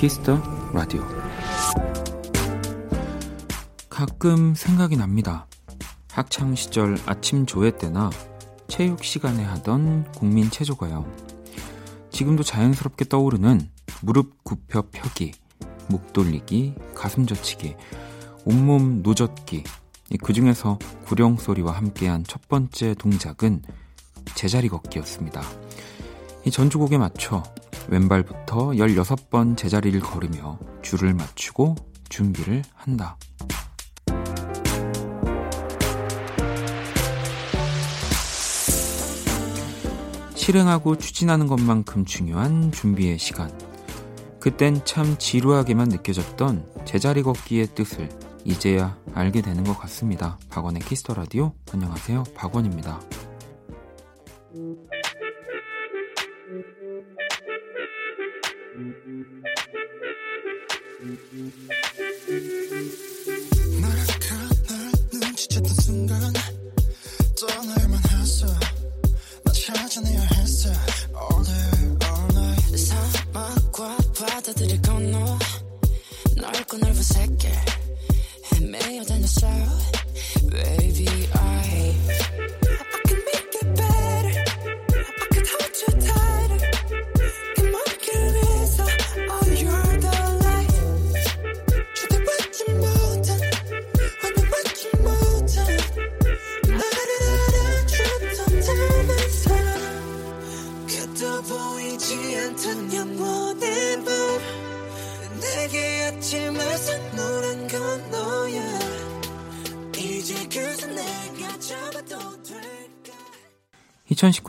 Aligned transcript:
Kiss 0.00 0.23
the 0.23 0.40
Radio 0.72 1.04
가끔 3.90 4.54
생각이 4.54 4.96
납니다. 4.96 5.46
학창 6.10 6.54
시절 6.54 6.96
아침 7.04 7.44
조회 7.44 7.70
때나 7.70 8.08
체육 8.66 9.04
시간에 9.04 9.44
하던 9.44 10.10
국민 10.12 10.50
체조가요. 10.50 11.04
지금도 12.08 12.42
자연스럽게 12.44 13.10
떠오르는 13.10 13.60
무릎 14.00 14.42
굽혀 14.42 14.84
펴기, 14.90 15.32
목 15.90 16.14
돌리기, 16.14 16.76
가슴 16.94 17.26
젖히기, 17.26 17.76
온몸 18.46 19.02
노젓기. 19.02 19.64
그 20.22 20.32
중에서 20.32 20.78
구령 21.04 21.36
소리와 21.36 21.72
함께한 21.72 22.24
첫 22.24 22.48
번째 22.48 22.94
동작은 22.94 23.60
제자리 24.34 24.70
걷기였습니다. 24.70 25.42
이 26.46 26.50
전주곡에 26.50 26.96
맞춰 26.96 27.42
왼발부터 27.90 28.70
16번 28.70 29.56
제자리를 29.56 29.98
걸으며 30.00 30.58
줄을 30.80 31.12
맞추고 31.12 31.74
준비를 32.08 32.62
한다. 32.74 33.16
실행하고 40.34 40.96
추진하는 40.96 41.46
것만큼 41.46 42.04
중요한 42.04 42.72
준비의 42.72 43.18
시간. 43.18 43.50
그땐 44.40 44.80
참 44.84 45.16
지루하게만 45.18 45.88
느껴졌던 45.88 46.84
제자리 46.86 47.22
걷기의 47.22 47.74
뜻을 47.74 48.08
이제야 48.44 48.96
알게 49.12 49.42
되는 49.42 49.64
것 49.64 49.78
같습니다. 49.80 50.38
박원의 50.48 50.82
Kiss 50.82 51.00
the 51.00 51.14
Radio. 51.14 51.52
안녕하세요. 51.72 52.24
박원입니다. 52.34 53.00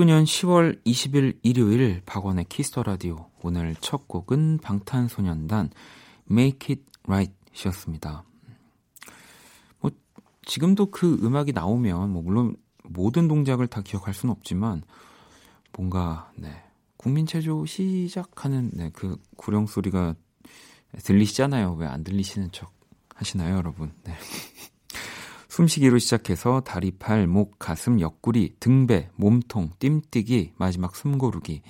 (2019년 0.01 0.23
10월 0.23 0.83
20일) 0.83 1.37
일요일 1.43 2.01
박원의 2.05 2.45
Kiss 2.49 2.68
the 2.68 2.81
Radio 2.83 3.29
오늘 3.43 3.75
첫 3.81 4.07
곡은 4.07 4.59
방탄소년단 4.59 5.69
Make 6.29 6.75
It 6.75 6.83
Right이었습니다. 7.03 8.23
뭐 9.79 9.91
지금도 10.45 10.87
그 10.87 11.19
음악이 11.21 11.51
나오면 11.53 12.09
뭐 12.09 12.23
물론 12.23 12.55
모든 12.83 13.27
동작을 13.27 13.67
다 13.67 13.81
기억할 13.81 14.13
수는 14.13 14.31
없지만 14.31 14.81
뭔가 15.73 16.31
네 16.35 16.49
국민 16.97 17.27
체조 17.27 17.65
시작하는 17.65 18.71
네, 18.73 18.89
그 18.93 19.17
구령 19.37 19.67
소리가 19.67 20.15
들리시잖아요. 20.97 21.73
왜 21.75 21.87
안 21.87 22.03
들리시는 22.03 22.51
척 22.51 22.73
하시나요, 23.13 23.55
여러분? 23.55 23.91
네. 24.03 24.15
숨쉬기로 25.51 25.97
시작해서 25.97 26.61
다리, 26.61 26.91
팔, 26.91 27.27
목, 27.27 27.59
가슴, 27.59 27.99
옆구리, 27.99 28.55
등배, 28.61 29.09
몸통, 29.17 29.71
뜀뛰기, 29.79 30.53
마지막 30.55 30.95
숨고르기. 30.95 31.61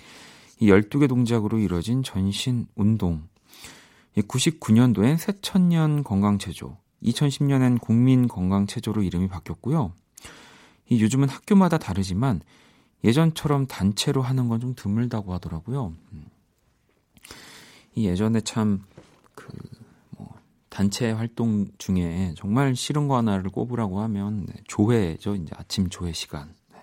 이 0.59 0.67
12개 0.67 1.09
동작으로 1.09 1.57
이루어진 1.57 2.03
전신 2.03 2.67
운동. 2.75 3.23
99년도엔 4.15 5.17
새천년 5.17 6.03
건강체조, 6.03 6.77
2010년엔 7.05 7.81
국민건강체조로 7.81 9.01
이름이 9.01 9.29
바뀌었고요. 9.29 9.93
이 10.87 11.01
요즘은 11.01 11.27
학교마다 11.27 11.79
다르지만 11.79 12.41
예전처럼 13.03 13.65
단체로 13.65 14.21
하는 14.21 14.47
건 14.47 14.59
좀 14.59 14.75
드물다고 14.75 15.33
하더라고요. 15.33 15.95
음. 16.13 16.25
이 17.95 18.05
예전에 18.05 18.41
참 18.41 18.83
단체 20.81 21.11
활동 21.11 21.67
중에 21.77 22.33
정말 22.35 22.75
싫은 22.75 23.07
거 23.07 23.15
하나를 23.15 23.51
꼽으라고 23.51 23.99
하면 23.99 24.47
네, 24.47 24.55
조회죠. 24.65 25.35
이제 25.35 25.53
아침 25.55 25.89
조회 25.89 26.11
시간. 26.11 26.55
네. 26.71 26.79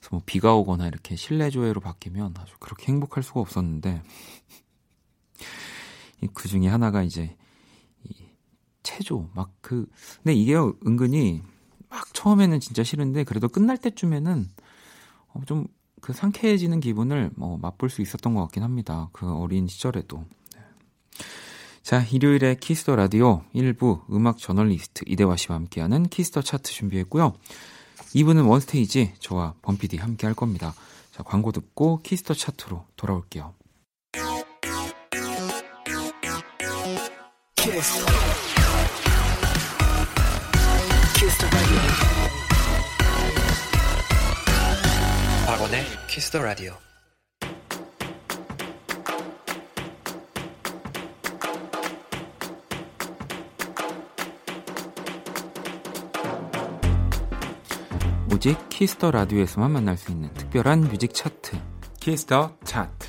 그래서 0.00 0.08
뭐 0.10 0.22
비가 0.26 0.56
오거나 0.56 0.88
이렇게 0.88 1.14
실내 1.14 1.48
조회로 1.48 1.80
바뀌면 1.80 2.34
아주 2.36 2.56
그렇게 2.58 2.88
행복할 2.88 3.22
수가 3.22 3.38
없었는데 3.38 4.02
그 6.32 6.48
중에 6.48 6.66
하나가 6.66 7.04
이제 7.04 7.36
이 8.02 8.14
체조 8.82 9.30
막 9.32 9.52
그 9.60 9.86
근데 10.16 10.34
이게 10.34 10.56
은근히 10.84 11.40
막 11.88 12.12
처음에는 12.14 12.58
진짜 12.58 12.82
싫은데 12.82 13.22
그래도 13.22 13.46
끝날 13.48 13.78
때쯤에는 13.78 14.50
어, 15.28 15.40
좀그 15.46 16.12
상쾌해지는 16.12 16.80
기분을 16.80 17.30
뭐 17.36 17.58
맛볼 17.58 17.90
수 17.90 18.02
있었던 18.02 18.34
것 18.34 18.40
같긴 18.42 18.64
합니다. 18.64 19.08
그 19.12 19.32
어린 19.32 19.68
시절에도. 19.68 20.24
네. 21.84 21.90
자, 21.90 22.02
일요일에 22.10 22.56
Kiss 22.58 22.80
the 22.80 22.96
Radio 22.96 23.42
1부 23.54 24.10
음악 24.10 24.38
저널리스트 24.38 25.04
이대화 25.06 25.36
씨와 25.36 25.56
함께하는 25.56 26.08
Kiss 26.08 26.26
the 26.26 26.40
Chart 26.40 26.72
준비했고요. 26.72 27.34
2부는 28.14 28.48
원스테이지 28.48 29.14
저와 29.20 29.54
범피디 29.60 29.98
함께 29.98 30.26
할 30.26 30.34
겁니다. 30.34 30.74
자, 31.12 31.22
광고 31.22 31.52
듣고 31.52 32.00
Kiss 32.02 32.19
the 32.19 32.32
Chart로 32.32 32.86
돌아올게요. 32.96 33.54
Kiss. 37.56 38.06
Kiss 46.08 46.30
the 46.30 46.40
Radio. 46.42 46.93
오직 58.34 58.68
Kiss 58.68 58.93
the 58.93 59.12
Radio에서만 59.12 59.70
만날 59.70 59.96
수 59.96 60.10
있는 60.10 60.28
특별한 60.34 60.80
뮤직 60.80 61.14
차트. 61.14 61.56
Kiss 62.00 62.32
the 62.32 62.56
Chart. 62.64 63.06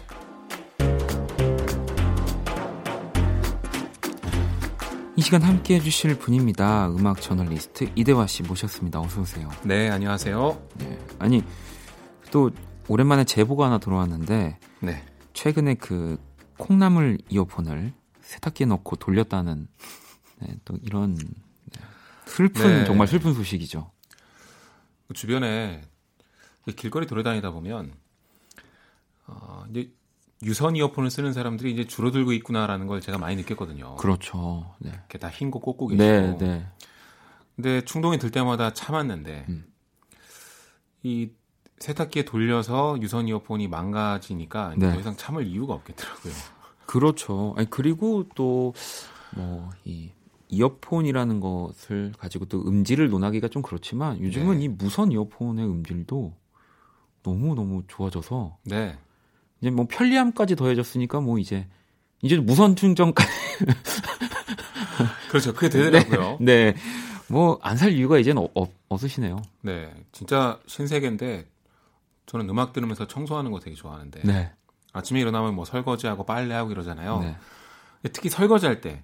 이 5.15 5.21
시간 5.23 5.41
함께 5.41 5.77
해주실 5.77 6.19
분입니다. 6.19 6.89
음악 6.89 7.21
저널리스트 7.21 7.89
이대화 7.95 8.27
씨 8.27 8.43
모셨습니다. 8.43 9.01
어서 9.01 9.21
오세요. 9.21 9.49
네, 9.63 9.89
안녕하세요. 9.89 10.61
네, 10.75 10.99
아니 11.17 11.43
또 12.29 12.51
오랜만에 12.87 13.23
제보가 13.23 13.65
하나 13.65 13.79
들어왔는데 13.79 14.59
네. 14.81 15.03
최근에 15.33 15.73
그 15.73 16.19
콩나물 16.57 17.17
이어폰을 17.29 17.93
세탁기에 18.21 18.67
넣고 18.67 18.97
돌렸다는 18.97 19.67
네, 20.41 20.55
또 20.65 20.77
이런 20.83 21.15
네. 21.15 21.81
슬픈 22.27 22.67
네. 22.67 22.85
정말 22.85 23.07
슬픈 23.07 23.33
소식이죠. 23.33 23.89
그 25.07 25.13
주변에 25.13 25.81
길거리 26.75 27.05
돌아다니다 27.07 27.51
보면 27.51 27.93
어, 29.27 29.65
이제 29.69 29.91
유선 30.43 30.75
이어폰을 30.75 31.09
쓰는 31.09 31.33
사람들이 31.33 31.71
이제 31.71 31.85
줄어들고 31.85 32.33
있구나라는 32.33 32.87
걸 32.87 33.01
제가 33.01 33.17
많이 33.17 33.35
느꼈거든요. 33.37 33.95
그렇죠. 33.95 34.75
네. 34.79 34.89
이렇게 34.91 35.17
다 35.17 35.29
흰 35.29 35.49
거 35.51 35.59
꽂고 35.59 35.87
계시고. 35.87 36.03
네, 36.03 36.37
네. 36.37 36.67
근데 37.55 37.81
충동이 37.85 38.17
들 38.19 38.31
때마다 38.31 38.73
참았는데 38.73 39.45
음. 39.49 39.65
이 41.03 41.29
세탁기에 41.79 42.25
돌려서 42.25 42.97
유선 43.01 43.27
이어폰이 43.27 43.67
망가지니까 43.67 44.75
네. 44.77 44.91
더 44.93 44.99
이상 44.99 45.15
참을 45.15 45.45
이유가 45.47 45.73
없겠더라고요. 45.73 46.33
그렇죠. 46.85 47.53
아니 47.57 47.69
그리고 47.69 48.27
또 48.35 48.73
뭐 49.35 49.69
이 49.85 50.11
이어폰이라는 50.47 51.39
것을 51.39 52.13
가지고 52.17 52.45
또 52.45 52.61
음질을 52.67 53.09
논하기가 53.09 53.47
좀 53.47 53.61
그렇지만 53.61 54.19
요즘은 54.21 54.59
네. 54.59 54.65
이 54.65 54.67
무선 54.67 55.11
이어폰의 55.11 55.65
음질도 55.65 56.33
너무 57.23 57.55
너무 57.55 57.83
좋아져서 57.87 58.57
네. 58.65 58.97
이제 59.61 59.71
뭐 59.71 59.87
편리함까지 59.89 60.55
더해졌으니까 60.55 61.21
뭐 61.21 61.39
이제 61.39 61.67
이제 62.21 62.37
무선 62.37 62.75
충전까지 62.75 63.29
그렇죠. 65.29 65.53
그게 65.53 65.69
되더라고요. 65.69 66.37
네. 66.39 66.73
네. 66.73 66.75
뭐 67.27 67.59
안 67.63 67.77
살 67.77 67.91
이유가 67.91 68.19
이제는 68.19 68.41
어, 68.43 68.49
어, 68.55 68.67
없으시네요. 68.89 69.41
네. 69.61 69.91
진짜 70.11 70.59
신세계인데 70.67 71.47
저는 72.27 72.47
음악 72.49 72.73
들으면서 72.73 73.07
청소하는 73.07 73.51
거 73.51 73.59
되게 73.59 73.75
좋아하는데 73.75 74.21
네. 74.23 74.51
아침에 74.93 75.19
일어나면 75.19 75.55
뭐 75.55 75.65
설거지하고 75.65 76.25
빨래하고 76.25 76.71
이러잖아요. 76.71 77.19
네. 77.19 77.35
특히 78.13 78.29
설거지할 78.29 78.81
때 78.81 79.03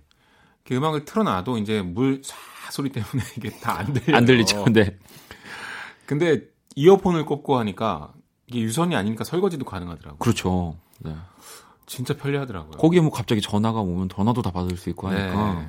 그 0.66 0.76
음악을 0.76 1.06
틀어놔도 1.06 1.58
이제 1.58 1.82
물 1.82 2.05
쏴 2.05 2.36
소리 2.72 2.90
때문에 2.90 3.24
이게 3.38 3.50
다 3.60 3.80
안 3.80 3.94
들려요. 3.94 4.18
안 4.18 4.26
들리죠. 4.26 4.66
네. 4.72 4.98
근데 6.06 6.42
이어폰을 6.76 7.26
꼽고 7.26 7.58
하니까 7.58 8.14
이게 8.48 8.60
유선이 8.62 8.96
아니니까 8.96 9.24
설거지도 9.24 9.66
가능하더라고요. 9.66 10.20
그렇죠. 10.20 10.78
네. 11.00 11.16
진짜 11.86 12.16
편리하더라고요. 12.16 12.72
거기에 12.78 13.02
뭐 13.02 13.12
갑자기 13.12 13.42
전화가 13.42 13.80
오면 13.82 14.10
전화도 14.10 14.42
다 14.42 14.52
받을 14.52 14.78
수 14.78 14.90
있고 14.90 15.10
하니까. 15.10 15.54
네. 15.60 15.68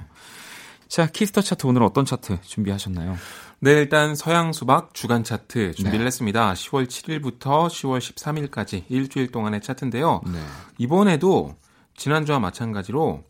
자, 0.89 1.07
Kiss 1.07 1.26
the 1.26 1.41
Chart 1.41 1.67
오늘 1.67 1.83
어떤 1.83 2.05
차트 2.05 2.41
준비하셨나요? 2.43 3.17
네, 3.61 3.71
일단 3.73 4.15
서양 4.15 4.53
수박 4.53 4.93
주간 4.95 5.25
차트 5.25 5.73
준비를 5.73 6.01
네. 6.01 6.05
했습니다. 6.07 6.53
10월 6.53 6.87
7일부터 6.87 7.67
10월 7.69 7.99
13일까지 7.99 8.85
일주일 8.89 9.33
동안의 9.33 9.63
차트인데요. 9.63 10.21
네. 10.27 10.39
이번에도 10.79 11.57
지난주와 11.97 12.41
마찬가지로 12.41 13.25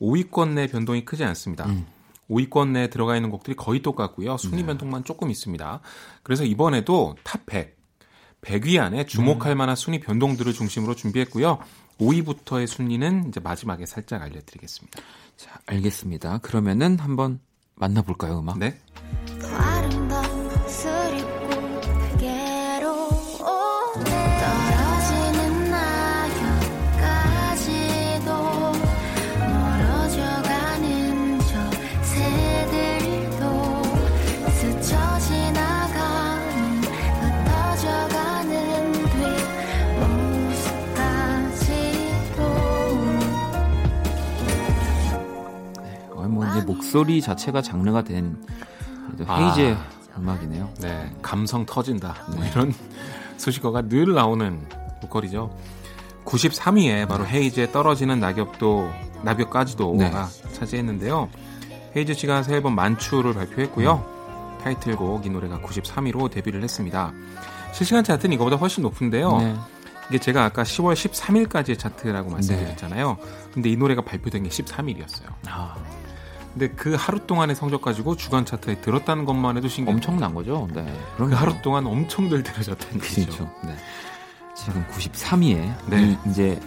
5위권 0.00 0.50
내 0.50 0.66
변동이 0.66 1.04
크지 1.04 1.24
않습니다. 1.24 1.66
음. 1.66 1.86
5위권 2.30 2.70
내에 2.70 2.88
들어가 2.88 3.16
있는 3.16 3.30
곡들이 3.30 3.56
거의 3.56 3.80
똑같고요. 3.80 4.36
순위 4.36 4.58
네. 4.58 4.66
변동만 4.66 5.04
조금 5.04 5.30
있습니다. 5.30 5.80
그래서 6.22 6.44
이번에도 6.44 7.16
Top 7.24 7.46
100, 7.46 7.76
100위 8.42 8.80
안에 8.80 9.06
주목할 9.06 9.52
음. 9.52 9.58
만한 9.58 9.76
순위 9.76 9.98
변동들을 10.00 10.52
중심으로 10.52 10.94
준비했고요. 10.94 11.58
5위부터의 11.98 12.66
순위는 12.66 13.28
이제 13.28 13.40
마지막에 13.40 13.86
살짝 13.86 14.22
알려드리겠습니다. 14.22 15.00
자, 15.36 15.58
알겠습니다. 15.66 16.38
그러면은 16.38 16.98
한번 16.98 17.40
만나볼까요, 17.74 18.40
음악? 18.40 18.58
네. 18.58 18.78
목소리 46.88 47.20
자체가 47.20 47.60
장르가 47.60 48.02
된 48.02 48.42
헤이즈의 49.20 49.74
아, 49.74 49.86
음악이네요. 50.16 50.70
네, 50.80 51.12
감성 51.20 51.66
터진다. 51.66 52.14
뭐 52.28 52.40
네. 52.40 52.50
이런 52.50 52.72
수식어가 53.36 53.82
늘 53.82 54.14
나오는 54.14 54.66
보컬이죠. 55.02 55.54
93위에 56.24 57.06
바로 57.06 57.26
헤이즈의 57.26 57.72
떨어지는 57.72 58.20
낙엽도 58.20 58.90
낙엽까지도가 59.22 60.28
네. 60.28 60.52
차지했는데요. 60.54 61.28
헤이즈 61.94 62.14
씨가 62.14 62.42
새 62.42 62.54
앨범 62.54 62.74
만추를 62.74 63.34
발표했고요. 63.34 63.94
음. 63.94 64.58
타이틀곡 64.64 65.26
이 65.26 65.30
노래가 65.30 65.58
93위로 65.58 66.30
데뷔를 66.30 66.62
했습니다. 66.62 67.12
실시간 67.72 68.02
차트는 68.02 68.34
이거보다 68.34 68.56
훨씬 68.56 68.82
높은데요. 68.82 69.36
네. 69.36 69.54
이게 70.08 70.18
제가 70.18 70.42
아까 70.42 70.62
10월 70.62 70.94
13일까지의 70.94 71.78
차트라고 71.78 72.30
말씀드렸잖아요. 72.30 73.18
네. 73.20 73.30
근데 73.52 73.68
이 73.68 73.76
노래가 73.76 74.00
발표된 74.00 74.42
게 74.44 74.48
13일이었어요. 74.48 75.26
아. 75.48 75.76
근데 76.52 76.68
그 76.68 76.94
하루 76.94 77.26
동안의 77.26 77.54
성적 77.54 77.82
가지고 77.82 78.16
주간 78.16 78.44
차트에 78.44 78.80
들었다는 78.80 79.24
것만 79.24 79.56
해도 79.56 79.68
신기 79.68 79.90
엄청난 79.90 80.34
거죠. 80.34 80.68
네. 80.74 80.84
그 81.16 81.32
하루 81.32 81.54
동안 81.62 81.86
엄청들 81.86 82.42
들어졌다는 82.42 82.98
거죠. 82.98 83.14
그렇죠. 83.22 83.50
네. 83.64 83.76
지금 84.56 84.84
93위에 84.90 85.72
네. 85.88 86.18
이제 86.28 86.58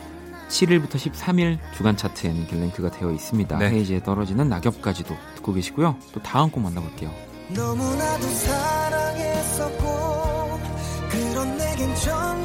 7일부터 0.48 0.96
13일 0.96 1.58
주간 1.76 1.98
차트에는 1.98 2.48
랭크가 2.52 2.92
되어 2.92 3.12
있습니다. 3.12 3.58
네. 3.58 3.70
헤이즈에 3.70 4.04
떨어지는 4.04 4.50
낙엽까지도 4.50 5.16
듣고 5.36 5.54
계시고요. 5.54 5.96
또 6.14 6.22
다음 6.22 6.50
곡 6.52 6.62
만나볼게요. 6.62 7.12
너무나도 7.50 8.28
사랑했었고 8.28 9.82
그런 11.10 11.58
내겐 11.58 11.96
전 11.96 12.41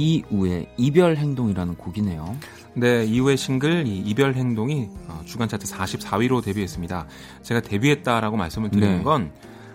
이우의 0.00 0.66
이별 0.78 1.16
행동이라는 1.16 1.74
곡이네요. 1.74 2.36
네, 2.74 3.04
이후의 3.04 3.36
싱글 3.36 3.86
이 3.86 3.98
이별 3.98 4.34
행동이 4.34 4.88
어, 5.08 5.20
주간 5.26 5.48
차트 5.48 5.66
44위로 5.66 6.42
데뷔했습니다. 6.42 7.06
제가 7.42 7.60
데뷔했다라고 7.60 8.36
말씀을 8.36 8.70
드리는 8.70 8.98
네. 8.98 9.02
건 9.02 9.32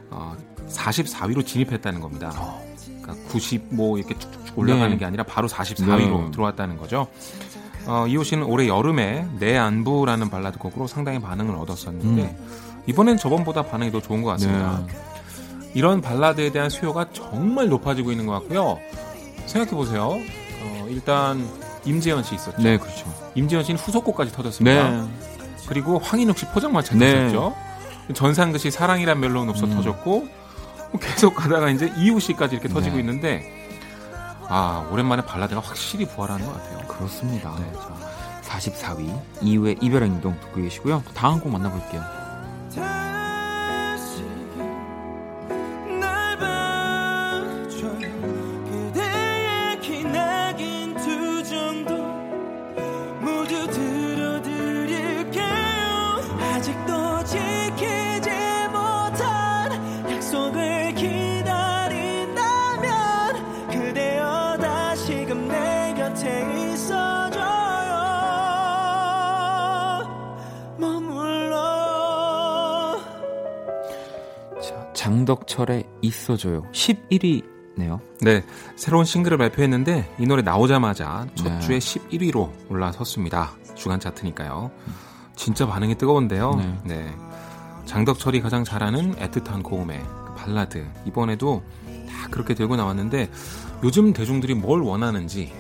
어, 0.09 0.35
44위로 0.67 1.45
진입했다는 1.45 1.99
겁니다. 1.99 2.31
그러니까 3.01 3.29
90뭐 3.29 3.99
이렇게 3.99 4.17
쭉쭉 4.17 4.57
올라가는 4.57 4.89
네. 4.89 4.97
게 4.97 5.05
아니라 5.05 5.23
바로 5.23 5.47
44위로 5.47 6.25
네. 6.25 6.31
들어왔다는 6.31 6.77
거죠. 6.77 7.07
어, 7.85 8.07
이호 8.07 8.23
씨는 8.23 8.45
올해 8.45 8.67
여름에 8.67 9.27
내 9.37 9.55
안부라는 9.57 10.29
발라드 10.31 10.57
곡으로 10.57 10.87
상당히 10.87 11.19
반응을 11.19 11.55
얻었었는데 11.55 12.23
음. 12.23 12.47
이번엔 12.87 13.17
저번보다 13.17 13.61
반응이 13.63 13.91
더 13.91 14.01
좋은 14.01 14.23
것 14.23 14.31
같습니다. 14.31 14.83
네. 14.87 14.93
이런 15.75 16.01
발라드에 16.01 16.51
대한 16.51 16.69
수요가 16.69 17.05
정말 17.11 17.67
높아지고 17.67 18.11
있는 18.11 18.25
것 18.25 18.33
같고요. 18.33 18.79
생각해 19.45 19.71
보세요. 19.71 20.19
어, 20.61 20.87
일단 20.89 21.47
임재현 21.85 22.23
씨 22.23 22.35
있었죠. 22.35 22.61
네, 22.61 22.77
그렇죠. 22.77 23.05
임재현 23.35 23.63
씨는 23.63 23.79
후속곡까지 23.79 24.31
터졌습니다. 24.31 24.89
네. 24.89 25.07
그리고 25.67 25.99
황인욱 25.99 26.37
씨 26.37 26.45
포장마차 26.47 26.95
네. 26.95 27.27
터졌죠. 27.27 27.55
전상그 28.13 28.57
씨 28.59 28.71
사랑이란 28.71 29.19
멜로는 29.19 29.49
없어 29.49 29.65
음. 29.65 29.75
터졌고 29.75 30.27
뭐 30.91 30.99
계속 30.99 31.35
가다가 31.35 31.69
이제 31.69 31.91
이후 31.97 32.19
씨까지 32.19 32.55
이렇게 32.55 32.69
터지고 32.69 32.95
네. 32.95 33.01
있는데 33.01 33.71
아 34.47 34.87
오랜만에 34.91 35.23
발라드가 35.23 35.61
확실히 35.61 36.05
부활하는 36.05 36.45
것 36.45 36.53
같아요. 36.53 36.87
그렇습니다. 36.87 37.55
네. 37.59 37.71
자, 38.43 38.59
44위 38.59 39.19
이후의 39.41 39.77
이별 39.81 40.03
행동 40.03 40.39
듣고 40.39 40.61
계시고요. 40.61 41.03
다음 41.13 41.39
곡 41.39 41.51
만나볼게요. 41.51 42.03
장덕철의 75.25 75.85
있어줘요. 76.01 76.63
11위네요. 76.71 77.99
네. 78.21 78.43
새로운 78.75 79.03
싱글을 79.05 79.37
발표했는데 79.37 80.15
이 80.19 80.27
노래 80.27 80.41
나오자마자 80.41 81.27
첫 81.35 81.49
네. 81.49 81.59
주에 81.59 81.79
11위로 81.79 82.49
올라섰습니다. 82.69 83.51
주간 83.73 83.99
차트니까요. 83.99 84.71
진짜 85.35 85.65
반응이 85.67 85.95
뜨거운데요. 85.95 86.55
네. 86.55 86.79
네. 86.85 87.15
장덕철이 87.85 88.41
가장 88.41 88.63
잘하는 88.63 89.15
애틋한 89.15 89.63
고음의 89.63 89.99
그 89.99 90.35
발라드. 90.35 90.85
이번에도 91.05 91.63
다 92.07 92.27
그렇게 92.29 92.53
들고 92.53 92.75
나왔는데 92.75 93.29
요즘 93.83 94.13
대중들이 94.13 94.53
뭘 94.53 94.81
원하는지 94.81 95.51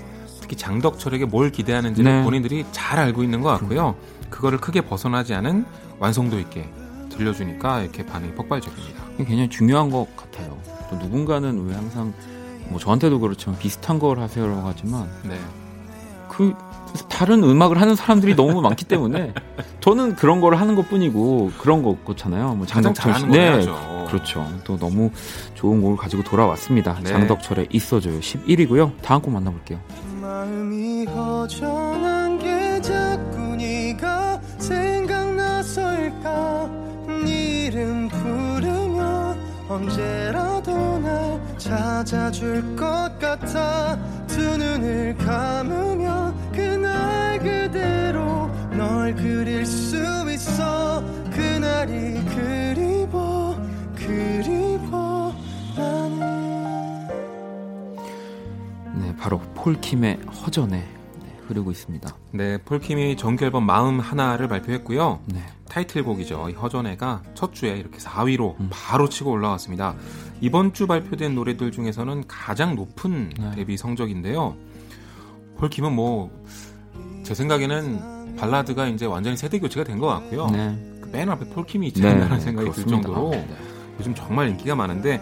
특히 0.41 0.55
장덕철에게 0.55 1.25
뭘 1.25 1.51
기대하는지를 1.51 2.17
네. 2.19 2.23
본인들이 2.23 2.65
잘 2.71 2.99
알고 2.99 3.23
있는 3.23 3.41
것 3.41 3.49
같고요. 3.49 3.95
그거를 4.29 4.59
크게 4.59 4.81
벗어나지 4.81 5.33
않은 5.33 5.65
완성도 5.99 6.39
있게 6.39 6.69
들려주니까 7.09 7.81
이렇게 7.81 8.05
반응이 8.05 8.33
폭발적입니다. 8.33 9.04
굉장히 9.17 9.49
중요한 9.49 9.89
것 9.89 10.07
같아요. 10.15 10.57
또 10.89 10.97
누군가는 10.97 11.65
왜 11.67 11.73
항상 11.73 12.13
뭐 12.69 12.79
저한테도 12.79 13.19
그렇지만 13.19 13.57
비슷한 13.59 13.99
걸 13.99 14.19
하세요라고 14.19 14.61
하지만 14.65 15.07
네. 15.23 15.37
그 16.29 16.53
다른 17.09 17.43
음악을 17.43 17.79
하는 17.79 17.95
사람들이 17.95 18.35
너무 18.35 18.61
많기 18.61 18.85
때문에 18.85 19.33
저는 19.81 20.15
그런 20.15 20.41
걸 20.41 20.55
하는 20.55 20.75
것 20.75 20.89
뿐이고 20.89 21.51
그런 21.59 21.83
거 21.83 21.97
없잖아요. 22.05 22.55
뭐 22.55 22.65
장덕철 22.65 23.19
씨, 23.19 23.25
네, 23.27 23.49
하죠. 23.49 24.05
그렇죠. 24.07 24.47
또 24.63 24.77
너무 24.77 25.11
좋은 25.53 25.81
곡을 25.81 25.97
가지고 25.97 26.23
돌아왔습니다. 26.23 26.99
네. 27.03 27.09
장덕철의 27.09 27.67
있어줘요 27.71 28.19
11위고요. 28.19 28.91
다음 29.01 29.21
곡 29.21 29.31
만나볼게요. 29.31 29.79
마 30.21 30.45
언제라도 39.67 40.99
날 40.99 41.57
찾아줄 41.57 42.75
것 42.75 43.17
같아 43.19 43.97
두 44.27 44.57
눈을 44.57 45.15
감으면 45.17 46.51
그날 46.51 47.39
그대로 47.39 48.47
널 48.71 49.15
그릴 49.15 49.65
수 49.65 49.95
있어 50.31 51.01
그날이 51.31 52.13
그리워 52.35 53.55
그리워 53.95 55.33
나는 55.75 57.07
네 58.99 59.15
바로 59.17 59.39
폴킴의 59.55 60.19
허전에 60.23 60.77
네, 60.77 61.37
흐르고 61.47 61.71
있습니다. 61.71 62.15
네, 62.31 62.57
폴킴이 62.59 63.17
정규 63.17 63.45
앨범 63.45 63.65
마음 63.65 63.99
하나를 63.99 64.47
발표했고요. 64.47 65.21
네. 65.25 65.41
타이틀곡이죠. 65.79 66.51
허전해가 66.61 67.21
첫 67.33 67.53
주에 67.53 67.71
이렇게 67.77 67.97
4위로 67.97 68.57
음. 68.61 68.69
바로 68.71 69.09
치고 69.09 69.29
올라왔습니다. 69.31 69.95
이번 70.39 70.71
주 70.73 70.87
발표된 70.87 71.35
노래들 71.35 71.71
중에서는 71.71 72.23
가장 72.29 72.75
높은 72.75 73.29
네. 73.37 73.51
데뷔 73.55 73.75
성적인데요. 73.77 74.55
폴킴은 75.57 75.93
뭐 75.93 76.31
제 77.23 77.33
생각에는 77.33 78.35
발라드가 78.35 78.85
이제 78.87 79.07
완전히 79.07 79.35
세대 79.35 79.57
교체가 79.59 79.83
된 79.83 79.97
것 79.99 80.05
같고요. 80.07 80.45
네. 80.51 80.77
그맨 81.01 81.27
앞에 81.31 81.49
폴킴이 81.49 81.87
있지 81.87 82.05
않나라는 82.05 82.37
네, 82.37 82.39
생각이 82.39 82.69
그렇습니다. 82.69 82.97
들 82.97 83.03
정도로 83.03 83.31
네. 83.31 83.47
요즘 83.99 84.13
정말 84.13 84.47
인기가 84.49 84.75
많은데 84.75 85.19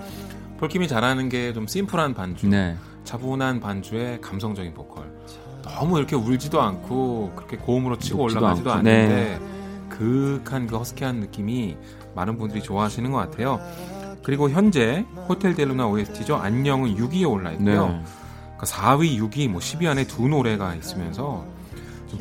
폴킴이 0.60 0.90
잘하는 0.90 1.30
게 1.30 1.54
좀 1.54 1.66
심플한 1.66 2.14
반주, 2.14 2.48
네. 2.50 2.76
차분한 3.06 3.62
반주에 3.62 4.20
감성적인 4.22 4.74
보컬. 4.74 5.10
너무 5.64 5.98
이렇게 5.98 6.18
울지도 6.18 6.62
않고 6.62 7.32
그렇게 7.38 7.56
고음으로 7.56 7.98
치고 7.98 8.24
올라가지도 8.24 8.70
않고. 8.74 8.80
않는데 8.90 9.40
네. 9.40 9.53
그윽한 9.94 10.68
그 10.68 10.78
허스키한 10.78 11.20
느낌이 11.20 11.78
많은 12.16 12.38
분들이 12.38 12.62
좋아하시는 12.62 13.12
것 13.12 13.18
같아요. 13.18 13.60
그리고 14.24 14.50
현재 14.50 15.06
호텔 15.28 15.54
델루나 15.54 15.88
OST죠. 15.88 16.38
안녕은 16.38 16.96
6위에 16.96 17.30
올라 17.30 17.52
있고요. 17.52 17.88
네. 17.90 18.04
그러니까 18.58 18.66
4위, 18.66 19.20
6위, 19.20 19.50
뭐 19.50 19.60
10위 19.60 19.86
안에 19.88 20.08
두 20.08 20.28
노래가 20.28 20.76
있으면서 20.76 21.46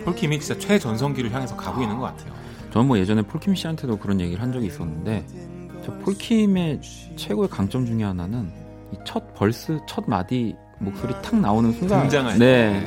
폴킴이 0.05 0.41
진짜 0.41 0.59
최전성기를 0.59 1.33
향해서 1.33 1.57
가고 1.57 1.83
있는 1.83 1.99
것 1.99 2.05
같아요. 2.05 2.33
저는 2.73 2.88
뭐 2.88 2.99
예전에 2.99 3.23
폴킴 3.23 3.55
씨한테도 3.55 3.99
그런 3.99 4.21
얘기를 4.21 4.43
한 4.43 4.52
적이 4.52 4.67
있었는데 4.67 5.26
저 5.85 5.93
폴킴의 5.99 6.81
최고의 7.17 7.49
강점 7.49 7.87
중에 7.87 8.02
하나는 8.02 8.50
첫 9.05 9.35
벌스, 9.35 9.79
첫 9.87 10.05
마디 10.07 10.57
목소리 10.79 11.14
탁 11.23 11.37
나오는 11.38 11.73
순간 11.73 12.02
등장할 12.02 12.38
네. 12.38 12.85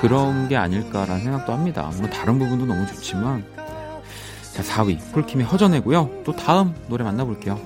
그런 0.00 0.48
게 0.48 0.56
아닐까라는 0.56 1.22
생각도 1.22 1.52
합니다. 1.52 1.90
뭐 1.96 2.08
다른 2.10 2.38
부분도 2.38 2.66
너무 2.66 2.86
좋지만 2.86 3.53
자 4.54 4.62
4위 4.62 5.00
폴킴의 5.12 5.46
허전해고요. 5.46 6.22
또 6.24 6.32
다음 6.32 6.74
노래 6.86 7.02
만나볼게요. 7.02 7.58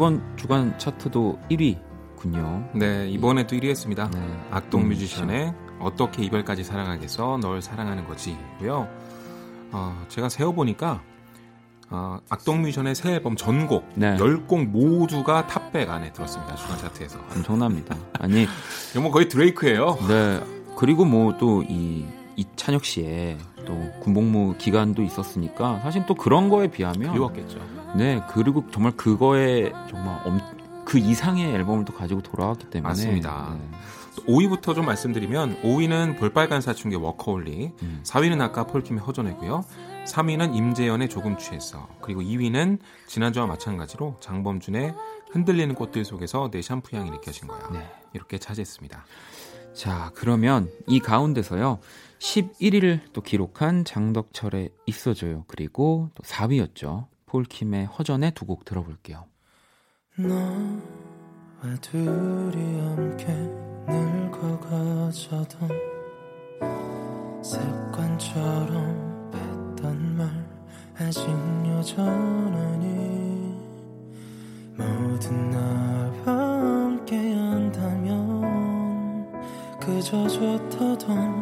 이번 0.00 0.22
주간 0.34 0.78
차트도 0.78 1.38
1위군요. 1.50 2.70
네, 2.74 3.06
이번에도 3.10 3.54
1위 3.54 3.68
했습니다. 3.68 4.08
네. 4.10 4.46
악동 4.50 4.84
음, 4.84 4.88
뮤지션의 4.88 5.52
어떻게 5.78 6.22
이별까지 6.24 6.64
사랑하겠어 6.64 7.36
널 7.42 7.60
사랑하는 7.60 8.06
거지고요. 8.06 8.88
어, 9.72 10.02
제가 10.08 10.30
세어보니까 10.30 11.02
어, 11.90 12.18
악동 12.30 12.62
뮤지션의 12.62 12.94
새 12.94 13.12
앨범 13.12 13.36
전곡 13.36 13.90
네. 13.94 14.16
10곡 14.16 14.68
모두가 14.68 15.46
Top백 15.46 15.90
안에 15.90 16.14
들었습니다. 16.14 16.54
주간 16.56 16.78
차트에서. 16.78 17.18
엄청납니다. 17.36 17.94
아니 18.18 18.46
이거 18.92 19.02
뭐 19.02 19.10
거의 19.10 19.28
드레이크예요. 19.28 19.98
네. 20.08 20.40
그리고 20.78 21.04
뭐 21.04 21.36
또 21.36 21.62
이 21.68 22.06
이찬혁 22.36 22.86
씨의 22.86 23.36
또 23.66 23.76
군복무 24.00 24.54
기간도 24.56 25.02
있었으니까 25.02 25.80
사실 25.80 26.06
또 26.06 26.14
그런 26.14 26.48
거에 26.48 26.68
비하면 26.68 27.10
그리웠겠죠. 27.12 27.58
네, 27.96 28.22
그리고 28.30 28.64
정말 28.70 28.92
그거에 28.92 29.72
정말 29.88 30.20
엄, 30.24 30.40
그 30.84 30.98
이상의 30.98 31.52
앨범을 31.54 31.84
또 31.84 31.92
가지고 31.94 32.22
돌아왔기 32.22 32.70
때문에 32.70 32.88
맞습니다. 32.88 33.56
네. 33.58 33.78
5위부터 34.26 34.74
좀 34.74 34.86
말씀드리면 34.86 35.62
5위는 35.62 36.18
볼빨간 36.18 36.60
사춘기 36.60 36.96
워커홀리, 36.96 37.72
음. 37.82 38.00
4위는 38.04 38.40
아까 38.40 38.66
폴킴의 38.66 39.02
허전했고요. 39.02 39.64
3위는 40.06 40.54
임재현의 40.54 41.08
조금 41.08 41.38
취했어. 41.38 41.88
그리고 42.00 42.20
2위는 42.20 42.78
지난주와 43.06 43.46
마찬가지로 43.46 44.16
장범준의 44.20 44.94
흔들리는 45.30 45.74
꽃들 45.74 46.04
속에서 46.04 46.50
내 46.50 46.62
샴푸 46.62 46.96
향이 46.96 47.10
느껴진 47.10 47.46
거야. 47.48 47.68
네. 47.72 47.88
이렇게 48.12 48.38
차지했습니다. 48.38 49.04
자, 49.74 50.10
그러면 50.14 50.68
이 50.86 51.00
가운데서요. 51.00 51.78
11위를 52.18 53.00
또 53.12 53.20
기록한 53.22 53.84
장덕철의 53.84 54.70
있어줘요. 54.86 55.44
그리고 55.46 56.10
또 56.14 56.22
4위였죠. 56.22 57.06
폴킴의 57.30 57.86
허전의 57.86 58.32
두 58.32 58.44
곡 58.44 58.64
들어볼게요. 58.64 59.24
너와 60.16 61.76
둘이 61.80 62.80
함께 62.80 63.26
늙어가자던 63.86 65.70
습관처럼 67.42 69.30
했던 69.32 70.16
말 70.16 70.28
아직 70.98 71.22
여전하니 71.66 72.88
모든 74.76 75.50
나와 75.50 76.10
함께 76.26 77.32
한다면 77.34 79.30
그저 79.78 80.26
좋다던 80.26 81.39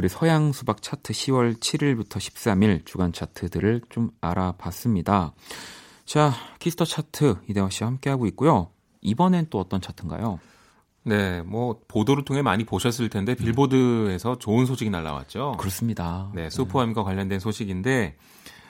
우리 0.00 0.08
서양 0.08 0.50
수박 0.52 0.80
차트 0.80 1.12
10월 1.12 1.60
7일부터 1.60 2.16
13일 2.16 2.86
주간 2.86 3.12
차트들을 3.12 3.82
좀 3.90 4.10
알아봤습니다. 4.22 5.34
자, 6.06 6.32
키스터 6.58 6.86
차트 6.86 7.40
이대화 7.50 7.68
씨와 7.68 7.90
함께하고 7.90 8.24
있고요. 8.28 8.70
이번엔 9.02 9.48
또 9.50 9.58
어떤 9.60 9.82
차트인가요? 9.82 10.40
네, 11.02 11.42
뭐 11.42 11.82
보도를 11.86 12.24
통해 12.24 12.40
많이 12.40 12.64
보셨을 12.64 13.10
텐데 13.10 13.34
빌보드에서 13.34 14.38
좋은 14.38 14.64
소식이 14.64 14.88
날라왔죠. 14.88 15.56
그렇습니다. 15.58 16.32
네, 16.34 16.48
슈퍼엠과 16.48 17.02
네. 17.02 17.04
관련된 17.04 17.38
소식인데 17.38 18.16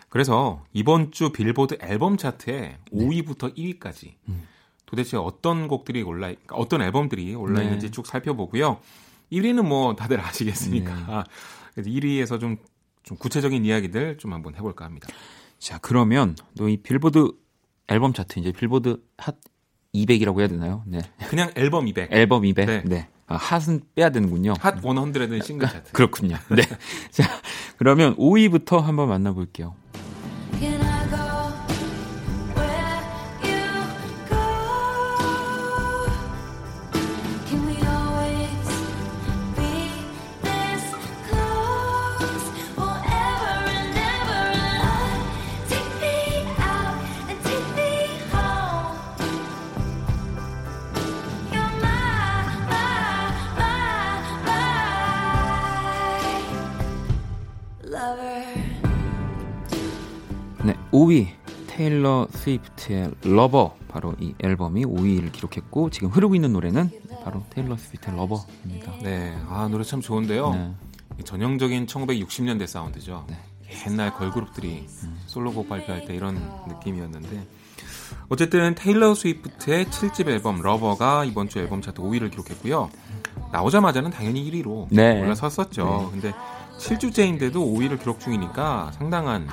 그래서 0.08 0.64
이번 0.72 1.12
주 1.12 1.30
빌보드 1.30 1.78
앨범 1.80 2.16
차트에 2.16 2.78
네. 2.90 3.06
5위부터 3.06 3.56
1위까지 3.56 4.14
음. 4.28 4.48
도대체 4.84 5.16
어떤 5.16 5.68
곡들이 5.68 6.02
올라 6.02 6.32
어떤 6.50 6.82
앨범들이 6.82 7.36
올라 7.36 7.62
있는지 7.62 7.86
네. 7.86 7.92
쭉 7.92 8.04
살펴보고요. 8.04 8.80
1위는 9.32 9.62
뭐 9.66 9.94
다들 9.96 10.20
아시겠으니까. 10.20 10.94
네. 10.94 11.22
그래서 11.74 11.90
1위에서 11.90 12.40
좀, 12.40 12.56
좀 13.02 13.16
구체적인 13.16 13.64
이야기들 13.64 14.18
좀 14.18 14.32
한번 14.32 14.54
해볼까 14.56 14.84
합니다. 14.84 15.08
자, 15.58 15.78
그러면 15.78 16.36
또 16.56 16.68
이 16.68 16.76
빌보드 16.78 17.32
앨범 17.88 18.12
차트 18.12 18.38
이제 18.40 18.52
빌보드 18.52 19.00
핫 19.18 19.36
200이라고 19.94 20.38
해야 20.38 20.48
되나요? 20.48 20.82
네. 20.86 21.00
그냥 21.28 21.50
앨범 21.56 21.88
200. 21.88 22.10
앨범 22.14 22.44
200. 22.44 22.66
네. 22.66 22.82
네. 22.84 23.08
아, 23.26 23.36
핫은 23.36 23.82
빼야 23.94 24.10
되는군요. 24.10 24.54
핫 24.60 24.80
100는 24.80 25.44
싱글 25.44 25.68
차트. 25.68 25.92
그렇군요. 25.92 26.36
네. 26.50 26.62
자, 27.10 27.24
그러면 27.76 28.16
5위부터 28.16 28.80
한번 28.80 29.08
만나볼게요. 29.08 29.74
5위 61.10 61.26
테일러 61.66 62.28
스위프트의 62.30 63.10
Lover 63.22 63.74
바로 63.88 64.14
이 64.20 64.34
앨범이 64.38 64.84
5위를 64.84 65.32
기록했고 65.32 65.90
지금 65.90 66.08
흐르고 66.08 66.36
있는 66.36 66.52
노래는 66.52 66.90
바로 67.24 67.44
테일러 67.50 67.76
스위프트의 67.76 68.16
Lover입니다. 68.16 68.92
네, 69.02 69.36
아 69.48 69.66
노래 69.68 69.82
참 69.82 70.00
좋은데요. 70.00 70.50
네. 70.54 70.72
전형적인 71.24 71.86
1960년대 71.86 72.66
사운드죠. 72.66 73.26
네. 73.28 73.36
옛날 73.86 74.14
걸그룹들이 74.14 74.86
음. 75.04 75.20
솔로곡 75.26 75.68
발표할 75.68 76.06
때 76.06 76.14
이런 76.14 76.40
느낌이었는데 76.68 77.46
어쨌든 78.28 78.74
테일러 78.76 79.14
스위프트의 79.14 79.86
7집 79.86 80.28
앨범 80.28 80.60
Lover가 80.62 81.24
이번 81.24 81.48
주 81.48 81.58
앨범 81.58 81.82
차트 81.82 82.00
5위를 82.00 82.30
기록했고요. 82.30 82.88
나오자마자는 83.52 84.12
당연히 84.12 84.48
1위로 84.50 84.86
네. 84.90 85.20
올라섰었죠. 85.20 86.10
네. 86.12 86.20
근데 86.20 86.36
7주째인데도 86.78 87.54
5위를 87.54 87.98
기록 87.98 88.20
중이니까 88.20 88.92
상당한 88.92 89.48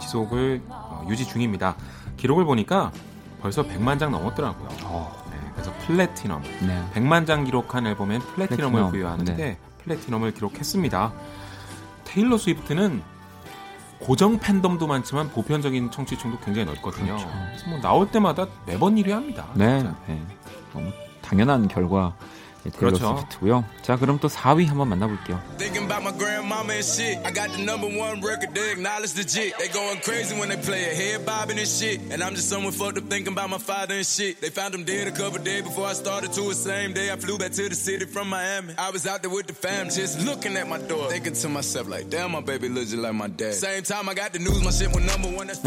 지속을 0.00 0.62
어, 0.68 0.93
유지 1.08 1.26
중입니다. 1.26 1.76
기록을 2.16 2.44
보니까 2.44 2.92
벌써 3.40 3.62
100만 3.62 3.98
장 3.98 4.10
넘었더라고요. 4.10 4.68
어. 4.84 5.24
네, 5.30 5.36
그래서 5.52 5.72
플래티넘. 5.86 6.42
네. 6.66 6.82
100만 6.94 7.26
장 7.26 7.44
기록한 7.44 7.86
앨범엔 7.86 8.20
플래티넘을 8.20 8.70
플래티넘. 8.72 8.90
부여하는데 8.90 9.34
네. 9.34 9.58
플래티넘을 9.82 10.32
기록했습니다. 10.32 11.12
테일러 12.04 12.38
스위프트는 12.38 13.02
고정 13.98 14.38
팬덤도 14.38 14.86
많지만 14.86 15.30
보편적인 15.30 15.90
청취층도 15.90 16.38
굉장히 16.40 16.66
넓거든요. 16.66 17.16
그렇죠. 17.16 17.28
그래서 17.48 17.70
뭐 17.70 17.80
나올 17.80 18.10
때마다 18.10 18.46
매번 18.66 18.96
1위 18.96 19.10
합니다. 19.10 19.46
네. 19.54 19.82
네. 20.06 20.22
너무 20.72 20.90
당연한 21.22 21.68
결과 21.68 22.14
네, 22.20 22.26
테일러 22.70 22.90
그렇죠. 22.90 23.16
스위프트고요. 23.16 23.64
자, 23.82 23.96
그럼 23.96 24.18
또 24.20 24.28
4위 24.28 24.66
한번 24.66 24.88
만나볼게요. 24.88 25.42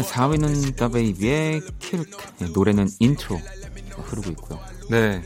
4위는 0.02 0.76
다베이비의 0.76 1.62
Kirk 1.78 2.44
노래는 2.54 2.88
인트로 2.98 3.40
흐르고 3.96 4.30
있고요. 4.30 4.60
네. 4.90 5.22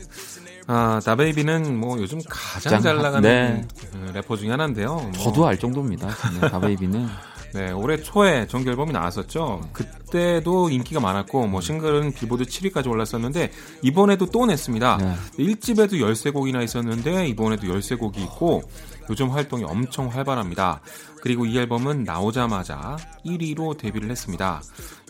아, 0.67 0.99
다베이비는 1.03 1.77
뭐 1.77 1.97
요즘 1.99 2.19
가장 2.27 2.81
잘 2.81 2.97
나가는 2.97 3.21
네. 3.21 3.67
그 3.91 4.11
래퍼 4.13 4.37
중에 4.37 4.49
하나인데요. 4.49 4.95
뭐. 4.95 5.11
저도 5.11 5.47
알 5.47 5.57
정도입니다. 5.57 6.07
다베이비는. 6.49 7.07
네, 7.53 7.71
올해 7.71 8.01
초에 8.01 8.47
정규 8.47 8.71
앨범이 8.71 8.91
나왔었죠. 8.93 9.61
그때도 9.73 10.71
인기가 10.71 10.99
많았고, 10.99 11.45
뭐 11.45 11.61
싱글은 11.61 12.13
빌보드 12.13 12.45
7위까지 12.45 12.89
올랐었는데, 12.89 13.51
이번에도 13.83 14.25
또 14.25 14.47
냈습니다. 14.47 14.97
네. 14.97 15.15
1집에도 15.37 15.91
13곡이나 15.93 16.63
있었는데, 16.63 17.27
이번에도 17.27 17.67
13곡이 17.67 18.17
있고, 18.21 18.63
요즘 19.09 19.29
활동이 19.29 19.65
엄청 19.65 20.07
활발합니다. 20.07 20.81
그리고 21.23 21.45
이 21.45 21.57
앨범은 21.57 22.03
나오자마자 22.03 22.97
1위로 23.25 23.77
데뷔를 23.77 24.11
했습니다. 24.11 24.61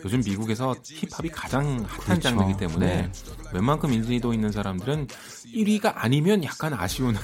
요즘 0.04 0.22
미국에서 0.24 0.72
힙합이 0.84 1.28
가장 1.30 1.70
핫한 1.88 1.88
그렇죠. 1.88 2.20
장르이기 2.20 2.56
때문에 2.56 2.86
네. 2.86 3.12
웬만큼 3.52 3.92
인지도 3.92 4.32
있는 4.32 4.52
사람들은 4.52 5.08
1위가 5.52 5.92
아니면 5.96 6.44
약간 6.44 6.72
아쉬운 6.72 7.16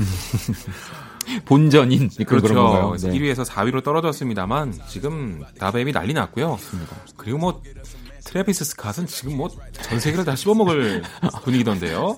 본전인 1.47 2.09
그렇죠. 2.27 2.49
그런 2.49 2.65
건가요? 2.65 2.97
네. 2.97 3.11
1위에서 3.13 3.45
4위로 3.47 3.85
떨어졌습니다만 3.85 4.75
지금 4.89 5.45
다베이비 5.61 5.93
난리 5.93 6.13
났고요. 6.13 6.51
맞습니다. 6.51 6.97
그리고 7.17 7.39
뭐 7.39 7.63
트래비스 8.25 8.65
스캇은 8.75 9.07
지금 9.07 9.37
뭐 9.37 9.49
전 9.71 10.01
세계를 10.01 10.25
다 10.25 10.35
씹어먹을 10.35 11.05
분위기던데요. 11.45 12.17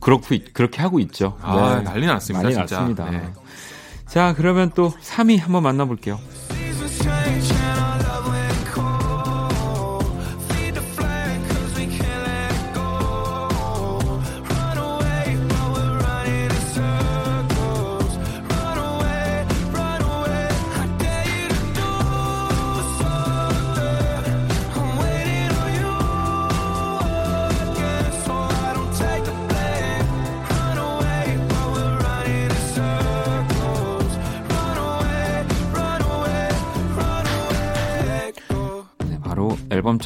그렇고 0.00 0.26
그렇게 0.54 0.80
하고 0.80 1.00
있죠. 1.00 1.36
아 1.42 1.76
네. 1.76 1.82
난리 1.82 2.06
났습니다. 2.06 2.42
난리 2.44 2.54
진짜. 2.54 2.76
났습니다. 2.80 3.10
네. 3.10 3.30
자 4.08 4.34
그러면 4.36 4.70
또 4.74 4.90
3위 4.90 5.38
한번 5.38 5.62
만나볼게요. 5.62 6.18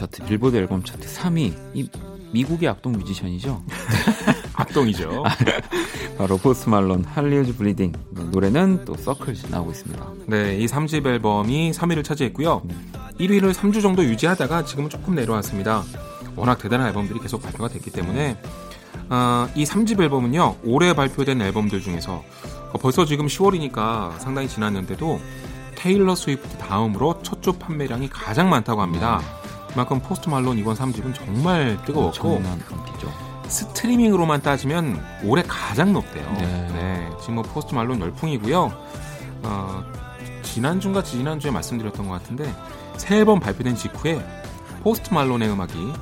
차트, 0.03 0.25
빌보드 0.25 0.57
앨범 0.57 0.83
차트 0.83 1.07
3위. 1.07 1.55
이 1.75 1.89
미국의 2.33 2.69
악동 2.69 2.93
뮤지션이죠. 2.93 3.63
악동이죠. 4.55 5.23
바로 6.19 6.39
포스트 6.39 6.69
말론 6.69 7.05
Hollywood 7.05 7.55
Bleeding 7.57 7.93
노래는 8.33 8.85
또 8.85 8.97
Circles 8.97 9.47
나오고 9.49 9.71
있습니다. 9.71 10.07
네, 10.27 10.59
이 10.59 10.67
3집 10.67 11.07
앨범이 11.07 11.71
3위를 11.73 12.03
차지했고요. 12.03 12.63
네. 12.65 12.75
1위를 13.21 13.53
3주 13.53 13.81
정도 13.81 14.03
유지하다가 14.05 14.65
지금은 14.65 14.91
조금 14.91 15.15
내려왔습니다. 15.15 15.85
워낙 16.35 16.59
대단한 16.59 16.89
앨범들이 16.89 17.21
계속 17.21 17.43
발표가 17.43 17.69
됐기 17.69 17.91
때문에 17.91 18.39
어, 19.09 19.49
이 19.55 19.65
3집 19.65 20.01
앨범은요 20.01 20.57
올해 20.65 20.95
발표된 20.95 21.41
앨범들 21.41 21.81
중에서 21.81 22.25
어, 22.73 22.79
벌써 22.79 23.05
지금 23.05 23.27
10월이니까 23.27 24.19
상당히 24.19 24.49
지났는데도 24.49 25.21
테일러 25.77 26.15
스위프트 26.15 26.57
다음으로 26.59 27.23
첫 27.23 27.43
주 27.43 27.53
판매량이 27.53 28.09
가장 28.09 28.49
많다고 28.49 28.81
합니다. 28.83 29.21
네. 29.21 29.42
그만큼 29.73 30.01
포스트 30.01 30.29
말론 30.29 30.59
이번 30.59 30.77
3집은 30.77 31.15
정말 31.15 31.79
뜨거웠고 31.85 32.43
스트리밍으로만 33.49 34.43
따지면 34.43 35.03
올해 35.25 35.43
가장 35.47 35.93
높대요. 35.93 36.31
네. 36.39 36.69
네. 36.73 37.11
지금 37.21 37.37
뭐 37.37 37.45
포스트 37.45 37.75
말론 37.75 38.01
열풍이고요. 38.01 38.73
어, 39.45 39.85
지난주인가 40.43 41.03
지난주에 41.03 41.51
말씀드렸던 41.51 42.07
것 42.07 42.15
같은데 42.15 42.53
새 42.97 43.19
앨범 43.19 43.41
발표된 43.41 43.75
직후에 43.77 44.25
포스트 44.83 45.13
말론의 45.13 45.51
음악이 45.51 45.93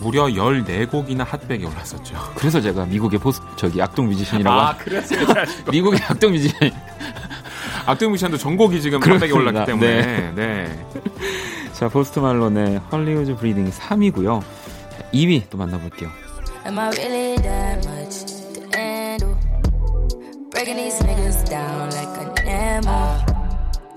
무려 0.00 0.24
14곡이나 0.24 1.24
Hot백에 1.26 1.64
올랐었죠. 1.64 2.16
그래서 2.34 2.60
제가 2.60 2.86
미국의 2.86 3.20
포스 3.20 3.40
저기 3.56 3.80
악동 3.80 4.06
뮤지션이라고 4.06 4.60
아, 4.60 4.76
그랬어요. 4.76 5.26
미국의 5.70 6.00
악동 6.08 6.32
뮤지션 6.32 6.70
악동 7.86 8.10
뮤지션도 8.12 8.36
전곡이 8.38 8.80
지금 8.80 9.00
판백에 9.00 9.30
올랐기 9.30 9.66
때문에. 9.66 9.96
네. 9.96 10.32
네. 10.34 10.86
자, 11.84 11.90
포스트 11.90 12.18
말론의 12.18 12.78
헐리우드 12.90 13.36
브리딩 13.36 13.68
3위고요. 13.68 14.42
2위 15.12 15.50
또 15.50 15.58
만나볼게요. 15.58 16.08
Am 16.64 16.78
I 16.78 16.88
really 16.96 17.36
that 17.42 17.86
much 17.86 18.24
to 18.54 18.62
handle? 18.72 19.36
Breaking 20.50 20.76
these 20.78 20.98
niggas 21.04 21.44
down 21.50 21.90
like 21.92 22.08
an 22.24 22.48
ammo. 22.48 23.20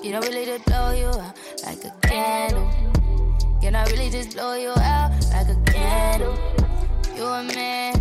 You 0.04 0.12
don't 0.12 0.28
really 0.28 0.44
just 0.44 0.66
blow 0.66 0.92
you 0.92 1.08
out 1.08 1.32
like 1.64 1.80
a 1.86 1.94
candle. 2.06 2.68
Can 3.62 3.74
I 3.74 3.86
really 3.86 4.10
just 4.12 4.36
blow 4.36 4.56
you 4.56 4.72
out 4.72 5.12
like 5.32 5.48
a 5.48 5.56
candle? 5.72 6.36
You 7.16 7.24
a 7.24 7.44
man. 7.56 7.94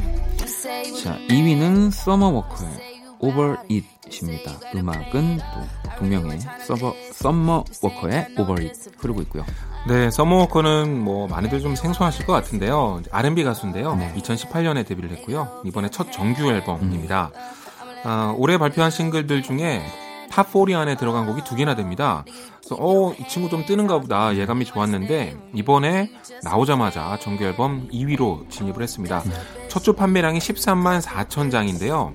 자, 1.04 1.16
2위는 1.30 1.92
서머워커의 1.92 2.96
Over 3.20 3.58
It입니다. 3.68 4.58
음악은 4.74 5.38
또 5.38 5.96
동명의 5.98 6.40
서버, 6.66 6.92
썸머 7.12 7.64
워커의 7.82 8.34
Over 8.36 8.66
It 8.66 8.90
흐르고 8.98 9.22
있고요. 9.22 9.44
네, 9.88 10.10
서머 10.10 10.38
워커는 10.38 10.98
뭐 11.00 11.28
많이들 11.28 11.60
좀 11.60 11.76
생소하실 11.76 12.26
것 12.26 12.32
같은데요. 12.32 13.02
R&B 13.12 13.44
가수인데요. 13.44 13.94
네. 13.94 14.12
2018년에 14.16 14.84
데뷔를 14.84 15.10
했고요. 15.10 15.62
이번에 15.64 15.90
첫 15.90 16.10
정규 16.10 16.50
앨범입니다. 16.50 17.30
음. 17.32 18.00
아, 18.02 18.34
올해 18.36 18.58
발표한 18.58 18.90
싱글들 18.90 19.42
중에 19.42 19.86
Top 20.30 20.58
40 20.58 20.76
안에 20.76 20.96
들어간 20.96 21.24
곡이 21.24 21.44
두 21.44 21.54
개나 21.54 21.76
됩니다. 21.76 22.24
그래서 22.58 22.76
어, 22.80 23.12
이 23.12 23.28
친구 23.28 23.48
좀 23.48 23.64
뜨는가 23.64 24.00
보다 24.00 24.36
예감이 24.36 24.64
좋았는데 24.64 25.36
이번에 25.54 26.10
나오자마자 26.42 27.16
정규 27.20 27.44
앨범 27.44 27.88
2위로 27.88 28.50
진입을 28.50 28.82
했습니다. 28.82 29.22
음. 29.24 29.32
첫주 29.68 29.92
판매량이 29.92 30.40
13만 30.40 31.00
4천 31.00 31.52
장인데요. 31.52 32.12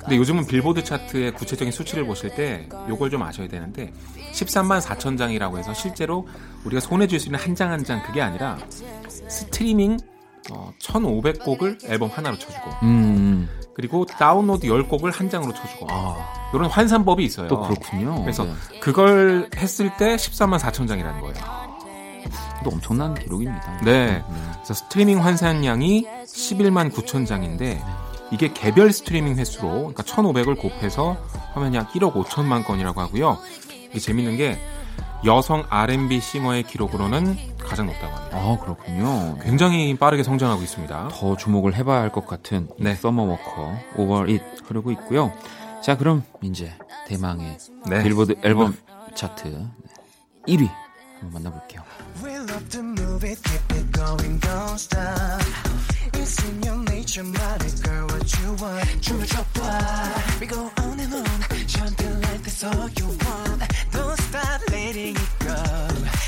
근데 0.00 0.16
요즘은 0.16 0.46
빌보드 0.46 0.84
차트의 0.84 1.32
구체적인 1.32 1.72
수치를 1.72 2.06
보실 2.06 2.34
때 2.34 2.68
요걸 2.88 3.10
좀 3.10 3.22
아셔야 3.22 3.48
되는데 3.48 3.92
13만 4.32 4.80
4천 4.80 5.18
장이라고 5.18 5.58
해서 5.58 5.74
실제로 5.74 6.26
우리가 6.64 6.80
손에 6.80 7.06
쥘 7.06 7.18
수 7.20 7.26
있는 7.28 7.38
한 7.38 7.54
장 7.54 7.70
한 7.70 7.84
장 7.84 8.02
그게 8.02 8.20
아니라 8.20 8.58
스트리밍 9.28 9.98
어, 10.50 10.72
1,500곡을 10.80 11.84
앨범 11.90 12.08
하나로 12.10 12.38
쳐주고 12.38 12.70
음. 12.82 13.48
그리고 13.74 14.04
다운로드 14.06 14.66
10곡을 14.66 15.12
한 15.14 15.28
장으로 15.30 15.52
쳐주고 15.52 15.86
아. 15.90 16.50
이런 16.54 16.68
환산법이 16.70 17.22
있어요. 17.24 17.48
또 17.48 17.60
그렇군요. 17.60 18.22
그래서 18.22 18.44
네. 18.44 18.52
그걸 18.80 19.48
했을 19.56 19.94
때 19.98 20.16
14만 20.16 20.58
4천 20.58 20.88
장이라는 20.88 21.20
거예요. 21.20 21.34
또 22.64 22.70
엄청난 22.70 23.14
기록입니다. 23.14 23.80
네. 23.84 24.06
네. 24.06 24.24
그래서 24.54 24.74
스트리밍 24.74 25.22
환산량이 25.24 26.06
11만 26.24 26.90
9천 26.92 27.26
장인데 27.26 27.80
이게 28.32 28.52
개별 28.52 28.92
스트리밍 28.92 29.36
횟수로 29.36 29.68
그러니까 29.92 30.02
1,500을 30.02 30.58
곱해서 30.58 31.16
하면 31.54 31.74
약 31.74 31.92
1억 31.92 32.14
5천만 32.14 32.64
건이라고 32.64 33.00
하고요. 33.00 33.38
이게 33.90 34.00
재밌는 34.00 34.36
게 34.36 34.58
여성 35.24 35.64
R&B 35.68 36.20
싱어의 36.20 36.62
기록으로는 36.62 37.36
가장 37.58 37.86
높다고 37.86 38.14
합니다. 38.14 38.38
아 38.38 38.56
그렇군요. 38.62 39.36
굉장히 39.42 39.96
빠르게 39.96 40.22
성장하고 40.22 40.62
있습니다. 40.62 41.08
더 41.12 41.36
주목을 41.36 41.74
해봐야 41.74 42.00
할 42.02 42.08
것 42.10 42.26
같은 42.26 42.68
네. 42.78 42.94
서머워커 42.94 43.74
오버 43.96 44.26
잇 44.26 44.40
흐르고 44.64 44.90
있고요. 44.92 45.32
자 45.82 45.96
그럼 45.96 46.22
이제 46.42 46.72
대망의 47.08 47.58
네. 47.88 48.02
빌보드 48.02 48.36
앨범 48.44 48.76
차트 49.14 49.66
1위 50.46 50.68
한번 51.20 51.42
만나볼게요. 51.42 51.82
Jumping 64.28 64.40
stop 64.40 64.60
letting 64.70 65.16
it 65.16 65.32
go. 65.40 65.56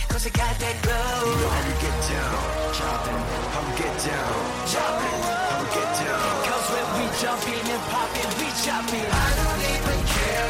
Cause 0.09 0.25
I 0.27 0.31
got 0.33 0.57
that 0.57 0.77
glow. 0.81 1.21
You 1.21 1.37
know 1.37 1.53
how 1.53 1.61
to 1.69 1.75
get 1.85 1.97
down. 2.09 2.41
Jumping, 2.73 3.21
how 3.53 3.61
we 3.61 3.73
get 3.77 3.93
down. 4.01 4.33
Jumping, 4.73 5.21
we 5.61 5.67
get 5.77 5.91
down. 6.01 6.25
Cause 6.49 6.67
when 6.73 6.87
we 6.97 7.05
jump 7.21 7.45
in 7.45 7.61
and 7.61 7.85
pop 7.93 8.09
in, 8.17 8.31
we 8.41 8.49
in. 8.97 9.05
I 9.05 9.29
don't 9.37 9.61
even 9.69 10.01
care, 10.17 10.49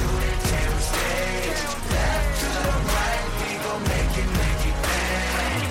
do 0.00 0.08
it 0.28 0.38
damn 0.48 0.76
stage. 0.88 1.60
Left 1.92 2.32
to 2.40 2.48
the 2.56 2.72
right, 2.88 3.24
we 3.36 3.50
gon' 3.64 3.84
make 3.84 4.16
it, 4.16 4.28
make 4.38 4.64
it 4.68 4.76
bang. 4.80 5.68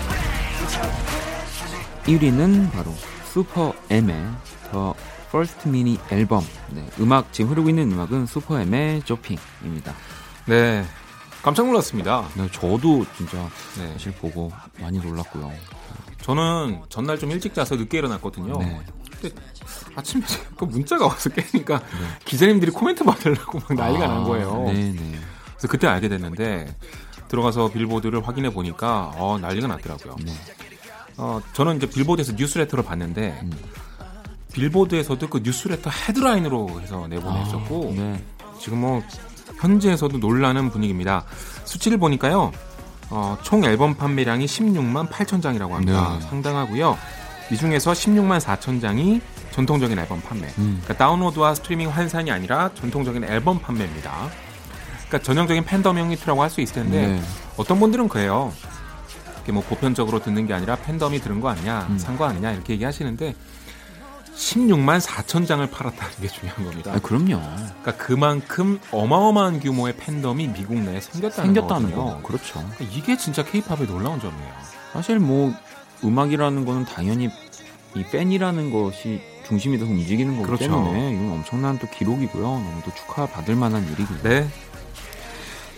1위는 2.06 2.72
바로 2.72 2.94
슈퍼 3.34 3.74
M의 3.90 4.14
더 4.72 4.94
퍼스트 5.32 5.68
미니 5.68 6.00
앨범. 6.12 6.46
네, 6.70 6.86
음악 7.00 7.34
지금 7.34 7.50
흐르고 7.52 7.70
있는 7.70 7.92
음악은 7.92 8.28
슈퍼 8.28 8.60
M의 8.62 9.02
쇼핑입니다. 9.06 9.96
네. 10.46 10.86
깜짝 11.42 11.66
놀랐습니다. 11.68 12.28
네, 12.36 12.50
저도 12.52 13.06
진짜 13.16 13.38
네. 13.78 13.92
사실 13.94 14.12
보고 14.14 14.52
많이 14.80 15.00
놀랐고요. 15.00 15.52
저는 16.22 16.82
전날 16.90 17.18
좀 17.18 17.32
일찍 17.32 17.54
자서 17.54 17.76
늦게 17.76 18.00
일어났거든요. 18.00 18.58
네. 18.58 18.82
근데 19.20 19.36
아침에 19.96 20.24
그 20.58 20.66
문자가 20.66 21.08
와서 21.08 21.30
깨니까 21.30 21.80
네. 21.80 22.08
기자님들이 22.26 22.72
코멘트 22.72 23.04
받으려고 23.04 23.60
막 23.60 23.74
난리가 23.74 24.06
아, 24.06 24.08
난 24.08 24.24
거예요. 24.24 24.64
네네. 24.66 24.92
네. 24.92 25.20
그래서 25.52 25.68
그때 25.68 25.88
알게 25.88 26.10
됐는데 26.10 26.76
들어가서 27.28 27.72
빌보드를 27.72 28.28
확인해 28.28 28.52
보니까 28.52 29.12
어, 29.16 29.38
난리가 29.40 29.68
났더라고요. 29.68 30.16
네. 30.24 30.34
어, 31.18 31.42
저는 31.54 31.78
이제 31.78 31.90
빌보드에서 31.90 32.34
뉴스레터를 32.34 32.84
봤는데 32.84 33.40
음. 33.44 33.52
빌보드에서도 34.54 35.30
그 35.30 35.40
뉴스레터 35.44 35.90
헤드라인으로 35.90 36.82
해서 36.82 37.08
내보냈었고 37.08 37.90
아, 37.90 38.02
네. 38.02 38.24
지금 38.60 38.82
뭐 38.82 39.04
현지에서도 39.60 40.18
놀라는 40.18 40.70
분위기입니다. 40.70 41.24
수치를 41.66 41.98
보니까요. 41.98 42.52
어, 43.10 43.38
총 43.42 43.64
앨범 43.64 43.96
판매량이 43.96 44.46
16만 44.46 45.10
8천 45.10 45.42
장이라고 45.42 45.76
합니다. 45.76 46.18
네. 46.20 46.28
상당하고요. 46.28 46.98
이 47.52 47.56
중에서 47.58 47.92
16만 47.94 48.40
4천 48.40 48.82
장이 48.82 49.22
전통적인 49.52 49.98
앨범 49.98 50.22
판매. 50.22 50.48
음. 50.58 50.80
그러니까 50.84 50.94
다운로드와 51.06 51.56
스트리밍 51.56 51.90
환산이 51.90 52.30
아니라 52.32 52.70
전통적인 52.76 53.24
앨범 53.24 53.60
판매입니다. 53.60 54.12
그러니까 55.08 55.20
전형적인 55.26 55.64
팬덤형 55.64 56.12
히트라고 56.12 56.44
할 56.44 56.50
수 56.50 56.60
있을 56.62 56.76
텐데 56.76 57.08
네. 57.08 57.22
어떤 57.56 57.80
분들은 57.80 58.10
그래요. 58.10 58.52
이렇게 59.36 59.54
뭐 59.54 59.64
보편적으로 59.64 60.20
듣는 60.20 60.46
게 60.46 60.54
아니라 60.54 60.76
팬덤이 60.76 61.22
들은 61.22 61.40
거 61.40 61.48
아니냐, 61.50 61.88
음. 61.90 61.98
산거 61.98 62.26
아니냐 62.26 62.52
이렇게 62.52 62.74
얘기하시는데 62.74 63.34
16만 64.38 65.02
4천 65.02 65.48
장을 65.48 65.68
팔았다는 65.70 66.16
게 66.22 66.28
중요한 66.28 66.64
겁니다. 66.64 66.94
아, 66.94 67.00
그럼요. 67.00 67.42
그러니까 67.42 67.98
그만큼 67.98 68.80
어마어마한 68.92 69.60
규모의 69.60 69.98
팬덤이 69.98 70.50
미국 70.50 70.76
내에 70.76 71.02
생겼다는, 71.02 71.54
생겼다는 71.54 71.96
거. 71.96 72.22
그렇죠. 72.22 72.54
그러니까 72.54 72.86
이게 72.96 73.18
진짜 73.18 73.44
케이팝의 73.44 73.88
놀라운 73.88 74.20
점이에요. 74.20 74.52
사실 74.94 75.20
뭐 75.20 75.52
음악이라는 76.04 76.66
거는 76.66 76.86
당연히 76.86 77.30
이 77.96 78.04
팬이라는 78.04 78.72
것이 78.72 79.22
중심이 79.48 79.78
돼서 79.80 79.90
움직이는 79.90 80.36
거기 80.36 80.46
그렇죠. 80.46 80.66
때문에 80.66 81.14
이건 81.14 81.32
엄청난 81.32 81.80
또 81.80 81.88
기록이고요. 81.88 82.44
너무 82.44 82.82
또 82.86 82.94
축하받을 82.94 83.56
만한 83.56 83.84
일이고요. 83.92 84.22
네. 84.22 84.48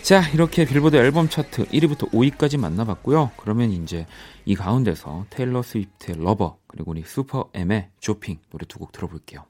자, 0.01 0.27
이렇게 0.29 0.65
빌보드 0.65 0.95
앨범 0.95 1.29
차트 1.29 1.65
1위부터 1.67 2.09
5위까지 2.11 2.57
만나봤고요. 2.57 3.29
그러면 3.37 3.69
이제 3.71 4.07
이 4.43 4.55
가운데서 4.55 5.27
테일러 5.29 5.61
스위프트의 5.61 6.17
Lover, 6.23 6.57
그리고 6.65 6.91
우리 6.91 7.03
슈퍼 7.05 7.47
M의 7.53 7.89
Jopping 7.99 8.39
노래 8.49 8.65
두 8.65 8.79
곡 8.79 8.91
들어볼게요. 8.91 9.45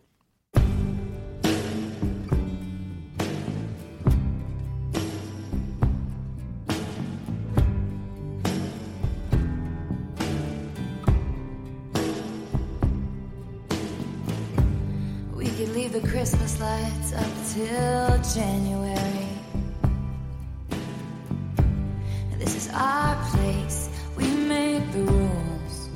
Our 22.74 23.16
place. 23.32 23.90
We 24.16 24.28
make 24.28 24.92
the 24.92 25.00
rules. 25.00 25.90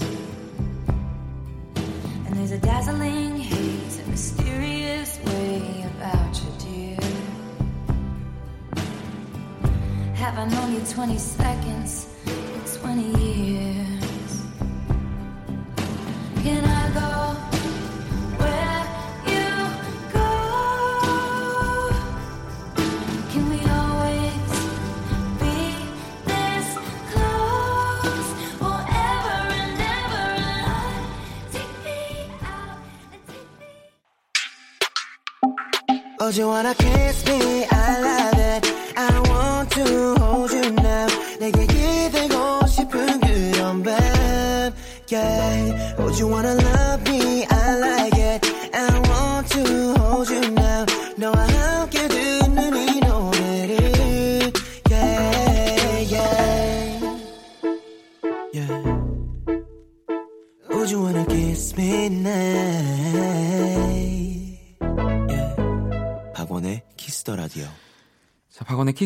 And 2.25 2.35
there's 2.35 2.51
a 2.51 2.57
dazzling 2.57 3.37
haze, 3.37 3.99
a 3.99 4.09
mysterious 4.09 5.19
way 5.25 5.85
about 5.95 6.41
you, 6.41 6.51
dear. 6.59 6.97
Have 10.15 10.37
I 10.37 10.45
known 10.47 10.73
you 10.73 10.81
20 10.81 11.17
seconds, 11.17 11.62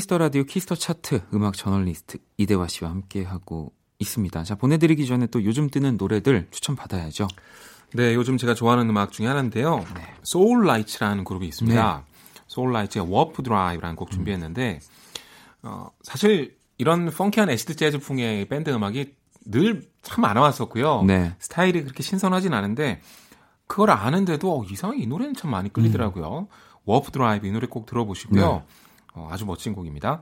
키스 0.07 0.14
더 0.14 0.17
라디오 0.17 0.45
키스 0.45 0.64
더 0.64 0.75
차트 0.75 1.23
음악 1.33 1.55
저널리스트 1.55 2.19
이대화 2.37 2.69
씨와 2.69 2.89
함께 2.89 3.25
하고 3.25 3.73
있습니다. 3.99 4.41
자, 4.45 4.55
보내드리기 4.55 5.05
전에 5.05 5.27
또 5.27 5.43
요즘 5.43 5.69
뜨는 5.69 5.97
노래들 5.97 6.47
추천 6.49 6.77
받아야죠. 6.77 7.27
네, 7.93 8.15
요즘 8.15 8.37
제가 8.37 8.53
좋아하는 8.53 8.89
음악 8.89 9.11
중에 9.11 9.27
하나인데요. 9.27 9.83
네. 9.95 10.01
소울 10.23 10.65
라이츠라는 10.65 11.25
그룹이 11.25 11.45
있습니다. 11.47 12.03
네. 12.05 12.13
소울 12.47 12.71
라이츠의 12.71 13.05
Warp 13.09 13.43
Drive라는 13.43 13.97
곡 13.97 14.09
준비했는데 14.09 14.79
음. 14.81 15.67
어, 15.67 15.91
사실 16.03 16.55
이런 16.77 17.09
펑키한 17.09 17.49
acid 17.49 17.75
재즈풍의 17.75 18.47
밴드 18.47 18.69
음악이 18.69 19.13
늘 19.45 19.89
참 20.03 20.15
많이 20.15 20.35
나왔었고요. 20.35 21.03
네. 21.03 21.35
스타일이 21.39 21.83
그렇게 21.83 22.01
신선하진 22.01 22.53
않은데 22.53 23.01
그걸 23.67 23.91
아는데도 23.91 24.61
어, 24.61 24.63
이상하게 24.63 25.03
이 25.03 25.07
노래는 25.07 25.33
참 25.33 25.51
많이 25.51 25.71
끌리더라고요. 25.73 26.47
음. 26.49 26.81
Warp 26.85 27.11
Drive 27.11 27.45
이 27.45 27.51
노래 27.51 27.67
꼭 27.67 27.85
들어보시고요. 27.85 28.63
네. 29.17 29.23
어, 29.23 29.27
아주 29.31 29.45
멋진 29.45 29.73
곡입니다. 29.73 30.21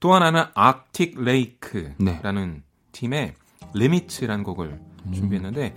또 0.00 0.12
하나는 0.12 0.44
아틱 0.54 1.20
레이크라는 1.20 1.94
네. 1.98 2.62
팀의 2.92 3.34
리미츠라는 3.72 4.44
곡을 4.44 4.80
음. 5.06 5.12
준비했는데 5.12 5.74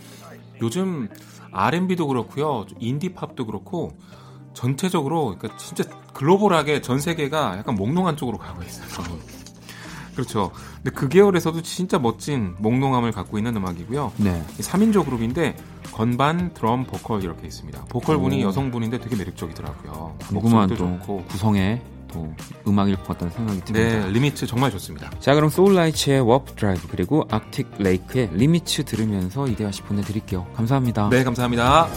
요즘 0.61 1.07
R&B도 1.51 2.07
그렇고요. 2.07 2.65
인디 2.79 3.13
팝도 3.13 3.45
그렇고 3.45 3.97
전체적으로 4.53 5.35
그러니까 5.37 5.55
진짜 5.57 5.83
글로벌하게 6.13 6.81
전 6.81 6.99
세계가 6.99 7.57
약간 7.57 7.75
몽롱한 7.75 8.17
쪽으로 8.17 8.37
가고 8.37 8.63
있어요. 8.63 8.87
그렇죠. 10.15 10.51
근데 10.77 10.89
그 10.89 11.07
계열에서도 11.09 11.61
진짜 11.61 11.99
멋진 11.99 12.55
몽롱함을 12.57 13.11
갖고 13.11 13.37
있는 13.37 13.55
음악이고요. 13.55 14.13
네. 14.17 14.43
3인조 14.57 15.05
그룹인데 15.05 15.55
건반, 15.91 16.55
드럼, 16.55 16.85
보컬 16.85 17.23
이렇게 17.23 17.45
있습니다. 17.45 17.85
보컬 17.85 18.17
분이 18.17 18.41
여성분인데 18.41 18.99
되게 18.99 19.15
매력적이더라고요. 19.15 20.17
궁금한 20.27 20.69
또 20.69 20.75
좋고 20.75 21.25
구성에 21.25 21.83
또 22.11 22.33
음악일 22.67 22.95
것 22.97 23.07
같다는 23.07 23.33
생각이 23.33 23.61
듭니다. 23.61 24.05
네, 24.05 24.11
리미츠 24.11 24.47
정말 24.47 24.71
좋습니다. 24.71 25.09
자, 25.19 25.33
그럼 25.35 25.49
소울라이츠의 25.49 26.21
Warp 26.21 26.53
Drive 26.53 26.87
그리고 26.87 27.25
악틱 27.29 27.67
레이크의 27.79 28.29
Limits 28.33 28.85
들으면서 28.85 29.47
이대화 29.47 29.71
씨 29.71 29.81
보내드릴게요. 29.83 30.47
감사합니다. 30.55 31.09
네, 31.09 31.23
감사합니다. 31.23 31.87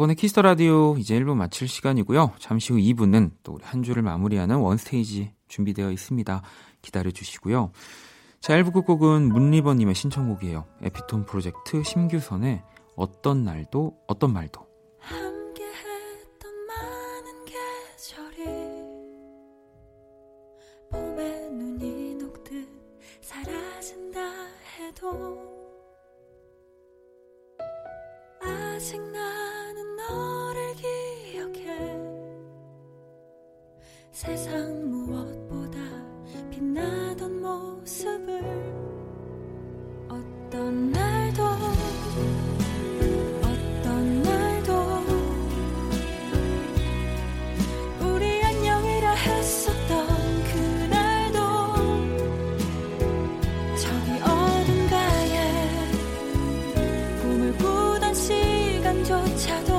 박원의 0.00 0.16
키스 0.16 0.31
더 0.31 0.40
라디오 0.40 0.96
이제 0.96 1.20
1부 1.20 1.34
마칠 1.34 1.68
시간이고요. 1.68 2.32
잠시 2.38 2.72
후 2.72 2.78
2부는 2.78 3.32
또 3.42 3.52
우리 3.52 3.64
한 3.64 3.82
주를 3.82 4.02
마무리하는 4.02 4.56
원스테이지 4.56 5.34
준비되어 5.48 5.90
있습니다. 5.90 6.42
기다려 6.80 7.10
주시고요. 7.10 7.70
자, 8.40 8.54
1부 8.54 8.72
끝곡은 8.72 9.28
문리버님의 9.28 9.94
신청곡이에요. 9.94 10.64
에피톤 10.80 11.26
프로젝트 11.26 11.82
심규선의 11.82 12.62
어떤 12.96 13.44
날도 13.44 13.98
어떤 14.06 14.32
말도. 14.32 14.69
세상 34.22 34.90
무엇보다 34.90 35.78
빛나던 36.50 37.40
모습을 37.40 38.42
어떤 40.10 40.92
날도 40.92 41.42
어떤 43.40 44.22
날도 44.22 44.72
우리 48.00 48.44
안녕이라 48.44 49.10
했었던 49.10 50.06
그날도 50.52 51.38
저기 53.74 54.20
어딘가에 54.20 55.34
꿈을 57.22 57.56
꾸던 57.56 58.12
시간조차도 58.12 59.69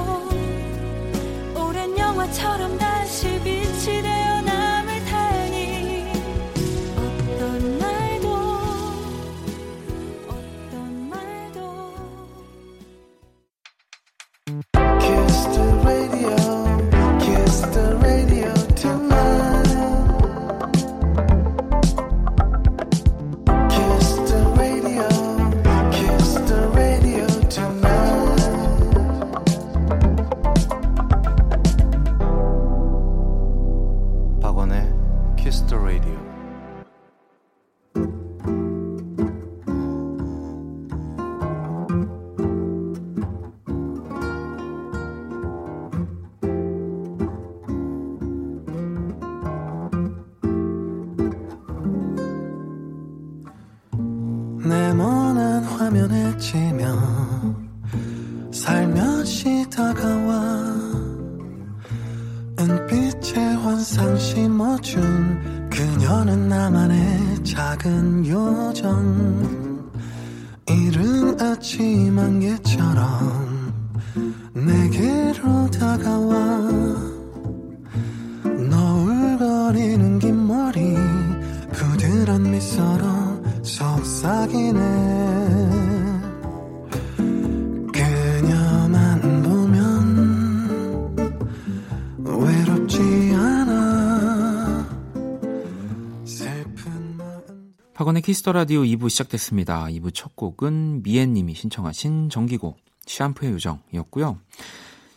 박원의 98.02 98.24
키스 98.24 98.41
더 98.41 98.52
라디오 98.52 98.82
2부 98.82 99.12
시작됐습니다. 99.12 99.86
2부 99.86 100.12
첫 100.12 100.36
곡은 100.36 101.04
미애님이 101.04 101.54
신청하신 101.54 102.30
정기고 102.30 102.78
샴푸의 103.06 103.52
요정이었고요. 103.52 104.40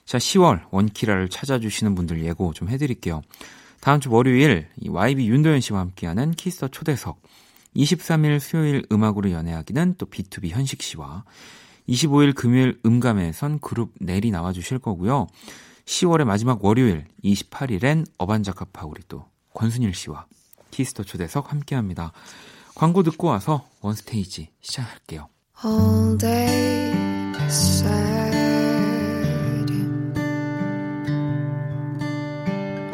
자, 0.05 0.19
10월 0.19 0.65
원키라를 0.71 1.31
찾아주시는 1.31 1.95
분들 1.95 2.23
예고 2.23 2.53
좀 2.53 2.69
해드릴게요. 2.69 3.23
다음 3.81 4.01
주 4.01 4.13
월요일 4.13 4.69
YB 4.87 5.29
윤도현 5.29 5.63
씨와 5.63 5.81
함께하는 5.81 6.33
키스 6.33 6.55
더 6.55 6.69
초대석 6.69 7.23
23일 7.75 8.39
수요일 8.39 8.85
음악으로 8.93 9.31
연애하기는 9.31 9.95
또 9.97 10.05
B2B 10.05 10.51
현식 10.51 10.83
씨와 10.83 11.25
25일 11.89 12.35
금요일 12.35 12.79
음감에선 12.85 13.61
그룹 13.61 13.93
넬이 13.99 14.31
나와주실 14.31 14.79
거고요. 14.79 15.27
10월의 15.87 16.25
마지막 16.25 16.65
월요일 16.65 17.07
28일엔 17.23 18.07
어반자카파 18.19 18.87
우리 18.87 19.03
또 19.09 19.27
권순일 19.55 19.95
씨와 19.95 20.27
키스터 20.71 21.05
초대석 21.05 21.53
함께합니다. 21.53 22.13
광고 22.75 23.03
듣고 23.03 23.29
와서 23.29 23.67
원스테이지 23.81 24.51
시작할게요. 24.61 25.29
All 25.65 26.19
day 26.19 26.93
sad. 27.47 28.35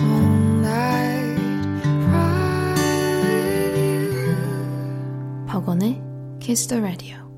All 0.01 0.25
night 0.59 1.41
cry 2.05 2.75
with 3.25 3.79
you. 3.79 5.47
박원의 5.47 6.03
Kiss 6.41 6.67
the 6.67 6.83
Radio. 6.83 7.30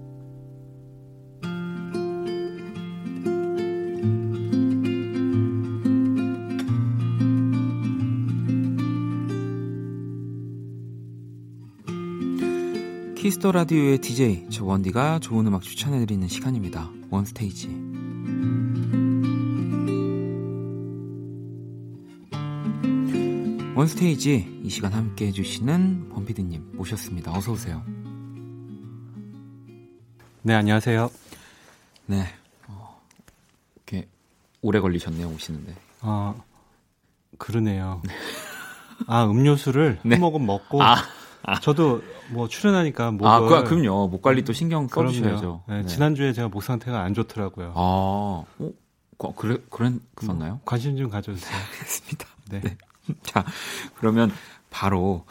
키스 13.43 13.48
더 13.48 13.51
라디오의 13.51 13.99
DJ 13.99 14.47
저 14.51 14.65
원디가 14.65 15.19
좋은 15.19 15.45
음악 15.49 15.63
추천해드리는 15.63 16.29
시간입니다. 16.29 16.89
원스테이지. 17.11 17.67
원스테이지 23.75 24.61
이 24.63 24.71
시간 24.71 24.93
함께 24.93 25.27
해주시는 25.27 26.11
범피디님 26.11 26.77
모셨습니다. 26.77 27.33
어서 27.33 27.51
오세요. 27.51 27.83
네 30.43 30.55
안녕하세요. 30.55 31.11
네 32.07 32.25
어, 32.69 33.03
이렇게 33.75 34.09
오래 34.61 34.79
걸리셨네요 34.79 35.27
오시는데. 35.27 35.75
아 36.03 36.37
그러네요. 37.39 38.03
아 39.09 39.25
음료수를 39.25 39.99
네. 40.05 40.15
한 40.15 40.21
모금 40.21 40.47
먹고. 40.47 40.81
아. 40.81 40.95
아. 41.45 41.59
저도 41.61 42.03
뭐 42.31 42.49
출연하니까 42.49 43.11
목을 43.13 43.27
아, 43.27 43.63
그, 43.63 43.77
그럼요. 43.77 44.09
목 44.09 44.23
관리 44.23 44.45
또 44.45 44.53
신경 44.53 44.89
써주셔야죠. 44.89 45.65
네, 45.69 45.83
네. 45.83 45.87
지난주에 45.87 46.33
제가 46.33 46.49
목 46.49 46.63
상태가 46.63 47.03
안 47.03 47.15
좋더라고요. 47.15 47.73
아, 47.75 48.45
어? 48.59 49.35
그래, 49.37 49.59
그랬었나요? 49.71 50.53
뭐, 50.53 50.61
관심 50.65 50.97
좀 50.97 51.11
가져주세요. 51.11 51.55
알겠습니다. 51.55 52.27
네. 52.51 52.61
네. 52.61 52.77
자, 53.23 53.45
그러면 53.97 54.31
바로 54.71 55.25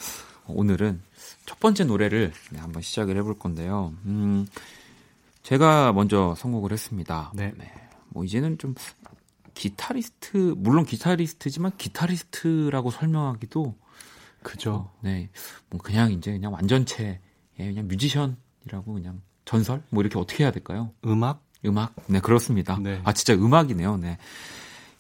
오늘은 0.48 1.02
첫 1.46 1.60
번째 1.60 1.86
노래를 1.86 2.32
네, 2.52 2.60
한번 2.60 2.82
시작을 2.82 3.18
해볼 3.18 3.40
건데요. 3.40 3.94
음, 4.06 4.48
제가 5.44 5.94
먼저 5.94 6.36
선곡을 6.38 6.72
했습니다. 6.72 7.32
네. 7.36 7.54
네. 7.58 7.72
뭐 8.10 8.24
이제는 8.24 8.58
좀 8.58 8.76
기타리스트, 9.54 10.56
물론 10.58 10.86
기타리스트지만 10.86 11.74
기타리스트라고 11.78 12.92
설명하기도 12.92 13.76
그죠. 14.44 14.74
어, 14.74 14.94
네. 15.02 15.30
뭐 15.70 15.80
그냥 15.82 16.12
이제 16.12 16.32
그냥 16.32 16.54
완전체, 16.54 17.20
예, 17.60 17.66
그냥 17.66 17.88
뮤지션이라고 17.88 18.94
그냥 18.94 19.22
전설? 19.46 19.82
뭐 19.90 20.02
이렇게 20.04 20.18
어떻게 20.20 20.44
해야 20.44 20.52
될까요? 20.52 20.92
음악? 21.06 21.44
음악? 21.66 21.94
네, 22.08 22.20
그렇습니다. 22.20 22.78
네. 22.80 23.02
아, 23.04 23.14
진짜 23.14 23.34
음악이네요. 23.34 23.98
네. 23.98 24.18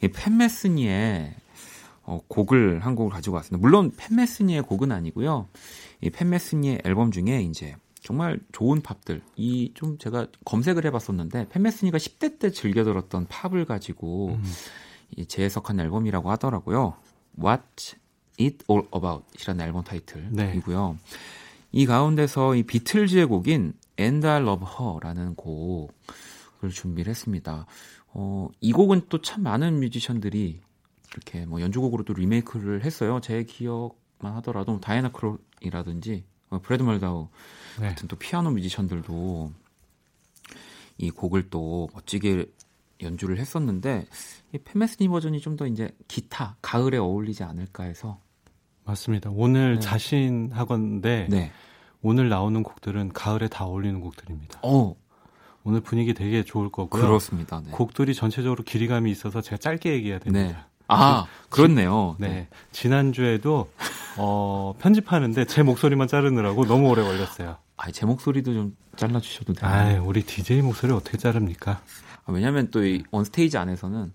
이 0.02 0.08
팬메스니의 0.08 1.36
어, 2.04 2.20
곡을 2.28 2.80
한 2.80 2.96
곡을 2.96 3.12
가지고 3.12 3.36
왔습니다. 3.38 3.62
물론 3.62 3.92
팬메스니의 3.96 4.64
곡은 4.64 4.92
아니고요. 4.92 5.48
이 6.02 6.10
팬메스니의 6.10 6.82
앨범 6.84 7.12
중에 7.12 7.42
이제 7.44 7.76
정말 8.02 8.40
좋은 8.52 8.82
팝들, 8.82 9.22
이 9.36 9.72
좀 9.76 10.00
제가 10.00 10.26
검색을 10.46 10.86
해봤었는데 10.86 11.50
팬메스니가 11.50 12.00
10대 12.00 12.40
때 12.40 12.50
즐겨 12.52 12.84
들었던 12.84 13.28
팝을 13.28 13.66
가지고 13.66 14.30
음. 14.30 14.44
이 15.16 15.26
재해석한 15.28 15.80
앨범이라고 15.80 16.32
하더라고요. 16.32 16.96
What's 17.40 17.96
It 18.42 18.66
All 18.70 18.88
About이라는 18.94 19.66
앨범 19.66 19.84
타이틀이고요. 19.84 20.98
네. 20.98 21.18
이 21.72 21.86
가운데서 21.86 22.56
이 22.56 22.64
비틀즈의 22.64 23.26
곡인 23.28 23.74
And 24.00 24.26
I 24.28 24.42
Love 24.42 24.68
Her라는 24.68 25.36
곡을 25.36 26.70
준비를 26.72 27.10
했습니다. 27.10 27.66
어, 28.14 28.50
이 28.60 28.72
곡은 28.74 29.04
또 29.10 29.22
참 29.22 29.44
많은 29.44 29.80
뮤지션들이 29.80 30.60
이렇게 31.14 31.46
뭐 31.46 31.62
연주곡으로 31.62 32.04
도 32.04 32.14
리메이크를 32.14 32.84
했어요. 32.84 33.20
제 33.22 33.44
기억만 33.44 34.34
하더라도 34.38 34.80
다이애나 34.80 35.12
크롤이라든지 35.12 36.24
어, 36.50 36.60
브래드 36.60 36.84
멀다우 36.84 37.30
네. 37.80 37.90
같은 37.90 38.08
또 38.08 38.16
피아노 38.18 38.52
뮤지션들도 38.52 39.52
이 40.98 41.10
곡을 41.10 41.50
또 41.50 41.90
멋지게 41.94 42.46
연주를 43.02 43.40
했었는데 43.40 44.06
이 44.54 44.58
페메스니 44.58 45.08
버전이 45.10 45.40
좀 45.40 45.56
더 45.56 45.66
이제 45.66 45.90
기타 46.08 46.58
가을에 46.62 46.98
어울리지 46.98 47.44
않을까 47.44 47.84
해서 47.86 48.20
맞습니다. 48.92 49.30
오늘 49.34 49.76
네. 49.76 49.80
자신 49.80 50.52
하건데 50.54 51.28
네. 51.30 51.52
오늘 52.02 52.30
나오는 52.30 52.62
곡들은 52.62 53.14
가을에 53.14 53.48
다 53.48 53.66
어울리는 53.66 54.00
곡들입니다. 54.02 54.60
어. 54.64 54.96
오늘 55.64 55.80
분위기 55.80 56.14
되게 56.14 56.44
좋을 56.44 56.70
거고요. 56.70 57.02
그렇습니다. 57.02 57.62
네. 57.64 57.72
곡들이 57.72 58.14
전체적으로 58.16 58.64
길이감이 58.64 59.12
있어서 59.12 59.42
제가 59.42 59.58
짧게 59.58 59.94
얘기해야 59.94 60.20
됩니다. 60.20 60.48
네. 60.48 60.56
아, 60.88 61.26
그렇네요. 61.50 62.16
네. 62.20 62.28
네. 62.28 62.48
지난주에도 62.72 63.72
어, 64.18 64.74
편집하는데 64.80 65.46
제 65.46 65.64
목소리만 65.64 66.08
자르느라고 66.08 66.66
너무 66.66 66.90
오래 66.90 67.04
걸렸어요. 67.04 67.58
아, 67.78 67.92
제 67.92 68.06
목소리도 68.06 68.54
좀 68.54 68.76
잘라 68.98 69.22
주셔도 69.22 69.54
돼요. 69.54 69.72
아, 69.72 70.02
우리 70.04 70.24
DJ 70.24 70.64
목소리 70.64 70.92
어떻게 70.92 71.18
자릅니까? 71.18 71.82
아, 72.26 72.32
왜냐면 72.32 72.72
또이 72.72 73.04
원스테이지 73.12 73.58
안에서는 73.58 74.12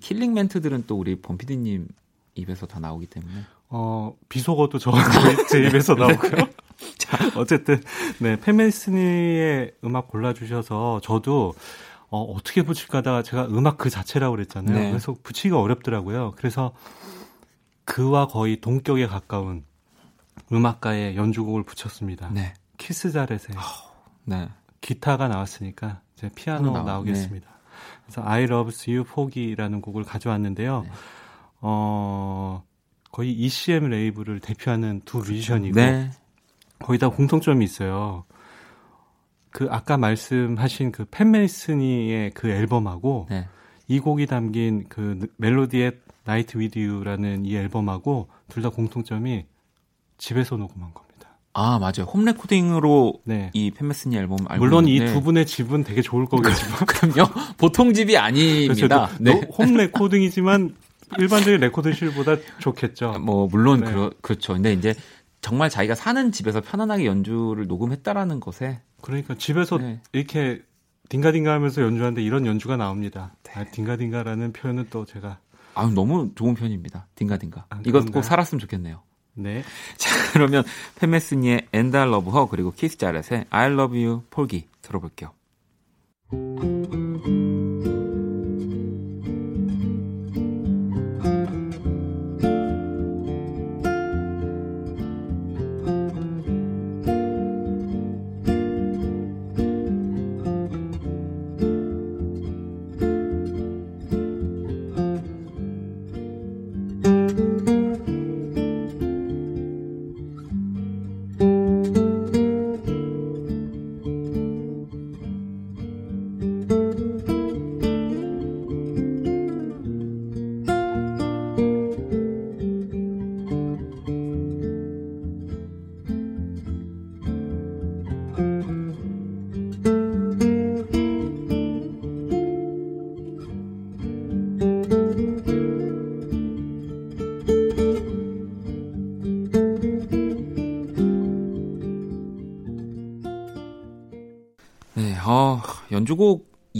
killing 0.00 0.32
멘트들은 0.34 0.84
또 0.86 0.96
우리 0.96 1.20
범피디 1.20 1.56
님 1.58 1.88
입에서 2.34 2.66
다 2.66 2.78
나오기 2.78 3.06
때문에. 3.06 3.44
어, 3.68 4.14
비속어도 4.28 4.78
저, 4.78 4.92
제 5.50 5.66
입에서 5.66 5.94
네. 5.94 6.06
나오고요. 6.06 6.48
자, 6.98 7.18
어쨌든, 7.36 7.82
네, 8.20 8.36
팻 8.36 8.81
메시니의 8.81 9.72
음악 9.84 10.08
골라주셔서 10.08 11.00
저도, 11.02 11.54
어, 12.08 12.22
어떻게 12.22 12.62
붙일까 12.62 12.98
하다가 12.98 13.22
제가 13.22 13.46
음악 13.46 13.78
그 13.78 13.90
자체라고 13.90 14.36
그랬잖아요. 14.36 14.78
네. 14.78 14.90
그래서 14.90 15.16
붙이기가 15.22 15.60
어렵더라고요. 15.60 16.34
그래서 16.36 16.72
그와 17.84 18.28
거의 18.28 18.60
동격에 18.60 19.06
가까운 19.06 19.64
음악가의 20.52 21.16
연주곡을 21.16 21.64
붙였습니다. 21.64 22.30
네. 22.30 22.54
키스 22.78 23.10
자렛의. 23.10 23.54
네. 24.24 24.48
기타가 24.80 25.28
나왔으니까 25.28 26.00
이제 26.16 26.28
피아노 26.34 26.70
나오, 26.72 26.84
나오겠습니다. 26.84 27.48
네. 27.48 27.56
그래서 28.04 28.22
I 28.24 28.44
Loves 28.44 28.94
You 28.94 29.04
Porgy라는 29.04 29.80
곡을 29.80 30.04
가져왔는데요. 30.04 30.82
네. 30.82 30.90
어, 31.60 32.62
거의 33.16 33.32
ECM 33.32 33.88
레이블을 33.88 34.40
대표하는 34.40 35.00
두 35.06 35.20
뮤지션이고 35.20 35.74
네. 35.74 36.10
거의 36.80 36.98
다 36.98 37.08
공통점이 37.08 37.64
있어요. 37.64 38.24
그 39.50 39.68
아까 39.70 39.96
말씀하신 39.96 40.92
그 40.92 41.06
팻 41.06 41.48
메시니의 41.48 42.32
그 42.32 42.50
앨범하고 42.50 43.28
네. 43.30 43.48
이 43.88 44.00
곡이 44.00 44.26
담긴 44.26 44.84
그 44.90 45.26
Melody 45.38 45.79
At 45.79 45.92
Night 46.24 46.58
With 46.58 46.78
You라는 46.78 47.46
이 47.46 47.56
앨범하고 47.56 48.28
둘 48.48 48.62
다 48.62 48.68
공통점이 48.68 49.46
집에서 50.18 50.58
녹음한 50.58 50.92
겁니다. 50.92 51.38
아, 51.54 51.78
맞아요. 51.78 52.02
홈 52.12 52.26
레코딩으로 52.26 53.20
네. 53.24 53.50
이 53.54 53.70
팻 53.70 53.88
메시니 53.88 54.14
앨범 54.14 54.40
알고 54.46 54.62
물론 54.62 54.88
이 54.88 54.98
두 54.98 55.22
분의 55.22 55.46
집은 55.46 55.84
되게 55.84 56.02
좋을 56.02 56.26
거겠지만 56.26 56.80
그럼요. 56.84 57.30
보통 57.56 57.94
집이 57.94 58.18
아닙니다. 58.18 59.08
그렇죠. 59.08 59.16
네. 59.20 59.40
홈 59.56 59.72
레코딩이지만 59.74 60.74
일반적인 61.18 61.60
레코드실보다 61.60 62.36
좋겠죠. 62.58 63.18
뭐 63.20 63.46
물론 63.46 63.80
네. 63.80 63.90
그러, 63.90 64.10
그렇죠. 64.20 64.54
근데 64.54 64.72
이제 64.72 64.94
정말 65.40 65.70
자기가 65.70 65.94
사는 65.94 66.32
집에서 66.32 66.60
편안하게 66.60 67.06
연주를 67.06 67.66
녹음했다라는 67.66 68.40
것에 68.40 68.80
그러니까 69.00 69.34
집에서 69.36 69.78
네. 69.78 70.00
이렇게 70.12 70.62
딩가딩가 71.08 71.52
하면서 71.52 71.82
연주하는데 71.82 72.22
이런 72.22 72.46
연주가 72.46 72.76
나옵니다. 72.76 73.34
네. 73.44 73.52
아, 73.54 73.64
딩가딩가라는 73.64 74.52
표현은 74.52 74.86
또 74.90 75.04
제가 75.04 75.38
아 75.74 75.86
너무 75.94 76.32
좋은 76.34 76.54
편입니다. 76.54 77.06
딩가딩가. 77.14 77.66
아, 77.68 77.80
이것 77.86 78.10
꼭 78.10 78.22
살았으면 78.22 78.58
좋겠네요. 78.60 79.02
네. 79.34 79.62
자, 79.96 80.10
그러면 80.32 80.64
페메스니의 80.96 81.68
Love 81.72 82.32
Her 82.32 82.48
그리고 82.50 82.72
키스 82.72 82.98
자렛의 82.98 83.46
I 83.50 83.72
Love 83.72 84.04
You 84.04 84.22
폴기 84.30 84.66
들어볼게요. 84.82 85.32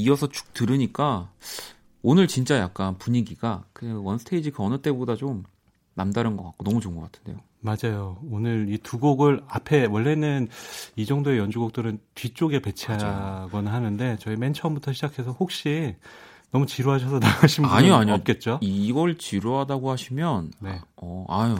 이어서 0.07 0.29
쭉 0.29 0.53
들으니까 0.55 1.29
오늘 2.03 2.29
진짜 2.29 2.59
약간 2.59 2.97
분위기가 2.99 3.65
그 3.73 4.01
원스테이지 4.03 4.53
그 4.53 4.63
어느 4.63 4.79
때보다 4.79 5.17
좀 5.17 5.45
남다른 5.95 6.37
것 6.37 6.45
같고 6.45 6.65
너무 6.65 6.81
좋은 6.81 6.95
것 6.97 7.11
같은데요. 7.11 7.43
맞아요. 7.61 8.19
오늘 8.31 8.69
이 8.71 8.79
두 8.79 8.99
곡을 8.99 9.43
앞에 9.49 9.87
원래는 9.87 10.49
이 10.95 11.05
정도의 11.07 11.39
연주곡들은 11.39 11.99
뒤쪽에 12.15 12.61
배치하거나 12.61 13.49
맞아요. 13.51 13.69
하는데 13.75 14.17
저희 14.21 14.37
맨 14.37 14.53
처음부터 14.53 14.93
시작해서 14.93 15.33
혹시 15.33 15.97
너무 16.53 16.67
지루하셔서 16.67 17.19
나가신 17.19 17.65
분은 17.65 17.77
아니요, 17.77 17.95
아니요. 17.97 18.15
없겠죠? 18.15 18.61
이걸 18.63 19.19
지루하다고 19.19 19.91
하시면 19.91 20.53
네. 20.61 20.81
어, 20.97 21.25
아유 21.29 21.57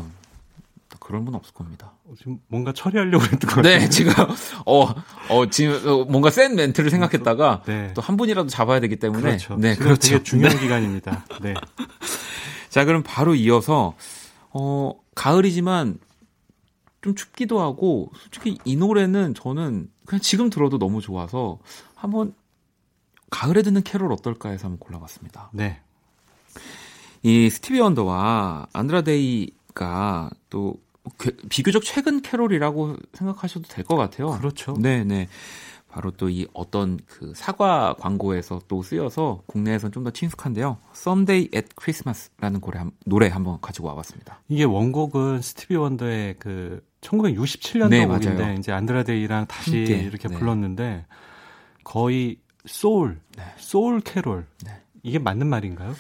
그런 1.07 1.25
분 1.25 1.37
없을 1.37 1.55
겁니다. 1.55 1.93
어, 2.05 2.15
지금 2.19 2.41
뭔가 2.49 2.73
처리하려고 2.73 3.23
했던 3.23 3.39
것 3.39 3.57
같아요. 3.57 3.79
네, 3.79 3.89
지금 3.89 4.13
어, 4.67 4.93
어 5.29 5.47
지금 5.49 5.81
어, 5.89 6.05
뭔가 6.05 6.31
센 6.31 6.57
멘트를 6.57 6.91
생각했다가 6.91 7.63
네. 7.65 7.93
또한 7.95 8.17
분이라도 8.17 8.49
잡아야 8.49 8.81
되기 8.81 8.97
때문에 8.97 9.23
그렇죠. 9.23 9.57
네, 9.57 9.77
그렇죠. 9.77 10.01
되게 10.01 10.23
중요한 10.25 10.57
네. 10.57 10.63
기간입니다. 10.63 11.25
네. 11.43 11.55
자, 12.71 12.85
그럼 12.85 13.05
바로 13.07 13.37
이어서 13.37 13.95
어, 14.51 14.95
가을이지만 15.15 15.99
좀 17.03 17.15
춥기도 17.15 17.61
하고 17.61 18.11
솔직히 18.23 18.59
이 18.65 18.75
노래는 18.75 19.35
저는 19.35 19.89
그냥 20.07 20.21
지금 20.21 20.51
들어도 20.51 20.77
너무 20.77 21.01
좋아서 21.01 21.61
한번 21.95 22.35
가을에 23.31 23.63
듣는 23.63 23.85
캐롤 23.85 24.13
어떨까 24.13 24.49
해서 24.49 24.65
한번 24.65 24.81
골라봤습니다. 24.81 25.51
네. 25.53 25.81
이 27.23 27.49
스티비 27.49 27.79
원더와 27.79 28.67
안드라데이가 28.73 30.31
또 30.51 30.85
비교적 31.49 31.85
최근 31.85 32.21
캐롤이라고 32.23 32.97
생각하셔도 33.13 33.69
될 33.69 33.85
것 33.85 33.97
같아요. 33.97 34.31
그렇죠. 34.39 34.75
네, 34.79 35.05
네. 35.05 35.29
바로 35.89 36.11
또 36.11 36.29
이 36.29 36.47
어떤 36.53 36.99
그 37.07 37.33
사과 37.35 37.95
광고에서 37.99 38.61
또 38.69 38.83
쓰여서 38.83 39.43
국내에선 39.47 39.93
좀 39.93 40.05
더 40.05 40.11
친숙한데요. 40.11 40.77
Someday 40.95 41.49
at 41.55 41.69
Christmas라는 41.81 42.61
노래, 42.61 42.85
노래 43.07 43.29
한번 43.29 43.59
가지고 43.63 43.89
와봤습니다. 43.89 44.43
이게 44.49 44.65
원곡은 44.65 45.41
스티비 45.41 45.77
원더의 45.77 46.37
그 46.39 46.85
1967년도 47.01 47.89
네, 47.89 48.07
곡인데 48.07 48.35
맞아요. 48.43 48.55
이제 48.59 48.73
안드라데이랑 48.73 49.47
다시 49.47 49.77
함께, 49.79 49.97
이렇게 50.03 50.29
네. 50.29 50.37
불렀는데 50.37 51.07
거의 51.85 52.39
소울, 52.67 53.21
네. 53.37 53.45
소울 53.57 54.01
캐롤. 54.01 54.45
네. 54.65 54.83
이게 55.03 55.19
맞는 55.19 55.47
말인가요? 55.47 55.95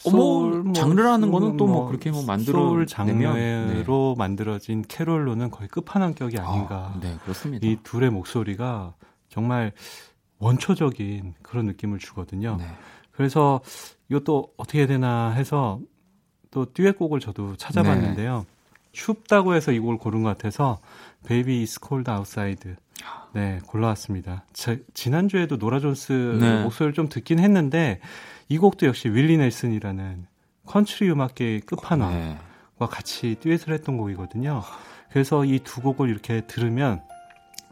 소울 0.00 0.62
뭐, 0.62 0.72
장르라는 0.72 1.30
거는 1.30 1.56
또뭐 1.56 1.72
뭐 1.72 1.86
그렇게 1.88 2.10
뭐 2.10 2.24
만들어 2.24 2.58
소울 2.58 2.86
장르로 2.86 3.34
네. 3.34 4.14
만들어진 4.16 4.82
캐롤로는 4.82 5.50
거의 5.50 5.68
끝판왕격이 5.68 6.38
아, 6.38 6.48
아닌가. 6.48 6.92
아, 6.94 7.00
네, 7.00 7.16
그렇습니다. 7.22 7.66
이 7.66 7.76
둘의 7.82 8.10
목소리가 8.10 8.94
정말 9.28 9.72
원초적인 10.38 11.34
그런 11.42 11.66
느낌을 11.66 11.98
주거든요. 11.98 12.56
네. 12.58 12.64
그래서 13.12 13.60
이것도 14.08 14.54
어떻게 14.56 14.80
해야 14.80 14.86
되나 14.86 15.30
해서 15.30 15.80
또 16.50 16.64
듀엣곡을 16.72 17.20
저도 17.20 17.56
찾아봤는데요. 17.56 18.38
네. 18.38 18.60
춥다고 18.92 19.54
해서 19.54 19.70
이 19.70 19.78
곡을 19.78 19.98
고른 19.98 20.22
것 20.22 20.30
같아서 20.30 20.80
Baby 21.24 21.62
It's 21.62 21.78
Cold 21.78 22.10
Outside 22.10 22.74
네 23.34 23.60
골라왔습니다. 23.66 24.44
자, 24.52 24.76
지난주에도 24.94 25.56
노라 25.56 25.78
존스 25.78 26.38
네. 26.40 26.62
목소리를 26.62 26.94
좀 26.94 27.08
듣긴 27.08 27.38
했는데 27.38 28.00
이 28.50 28.58
곡도 28.58 28.86
역시 28.86 29.08
윌리 29.08 29.36
넬슨이라는 29.36 30.26
컨트리 30.66 31.08
음악계의 31.12 31.60
끝판왕과 31.60 32.10
네. 32.16 32.36
같이 32.90 33.36
듀엣을 33.36 33.72
했던 33.72 33.96
곡이거든요. 33.96 34.62
그래서 35.12 35.44
이 35.44 35.60
두 35.60 35.80
곡을 35.80 36.08
이렇게 36.08 36.40
들으면 36.48 37.00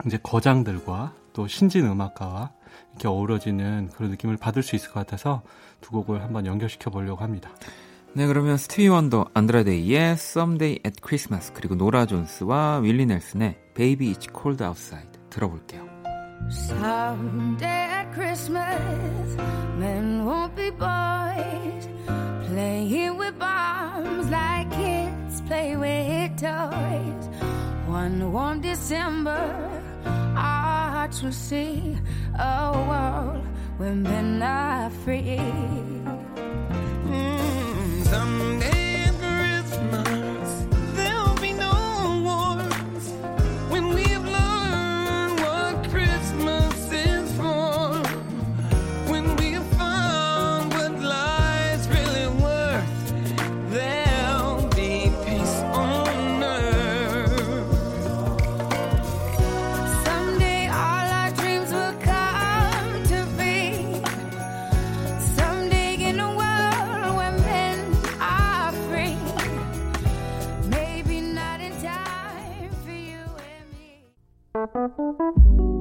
이제 0.07 0.19
거장들과 0.23 1.15
또 1.33 1.49
신진 1.49 1.85
음악가와 1.85 2.53
이렇게 2.93 3.09
어우러지는 3.09 3.91
그런 3.93 4.13
느낌을 4.13 4.37
받을 4.37 4.63
수 4.63 4.77
있을 4.77 4.91
것 4.91 4.95
같아서 5.01 5.43
두 5.81 5.91
곡을 5.91 6.23
한번 6.23 6.47
연결시켜 6.47 6.91
보려고 6.91 7.25
합니다. 7.25 7.51
네, 8.15 8.29
그러면 8.29 8.57
스티비 8.57 8.87
원더 8.87 9.31
안드라데이의 9.35 10.13
Someday 10.13 10.79
at 10.87 11.01
Christmas 11.05 11.53
그리고 11.55 11.75
노라 11.75 12.07
존스와 12.07 12.79
윌리 12.79 13.05
넬슨의 13.05 13.59
Baby 13.75 14.15
It's 14.15 14.33
Cold 14.33 14.63
Outside 14.63 15.11
들어볼게요. 15.29 15.98
Someday 16.49 17.87
at 17.99 18.13
Christmas, 18.13 19.37
men 19.77 20.25
won't 20.25 20.55
be 20.57 20.71
boys, 20.71 21.89
playing 22.47 23.17
with 23.19 23.39
bombs 23.39 24.31
like 24.31 24.71
kids 24.71 25.43
play 25.43 25.77
with 25.77 26.31
toys. 26.41 27.25
One 27.87 28.33
warm 28.33 28.61
December, 28.61 29.45
our 30.07 30.91
hearts 30.95 31.23
will 31.23 31.33
see 31.33 31.99
a 32.39 32.73
world 32.89 33.45
where 33.79 33.95
men 33.95 34.43
are 34.43 34.91
free. 34.91 35.41
Mm, 37.05 38.05
someday. 38.05 38.78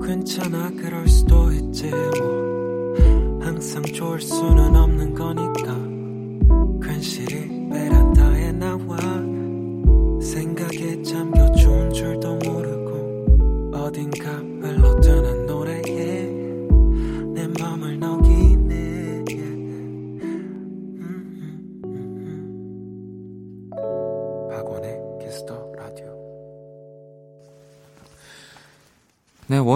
괜찮아 0.06 0.72
그럴 0.72 1.08
수도 1.08 1.52
있지. 1.52 1.90
뭐 1.90 2.96
항상 3.42 3.84
좋을 3.84 4.20
수는 4.20 4.76
없는 4.76 5.14
거니까 5.14 5.77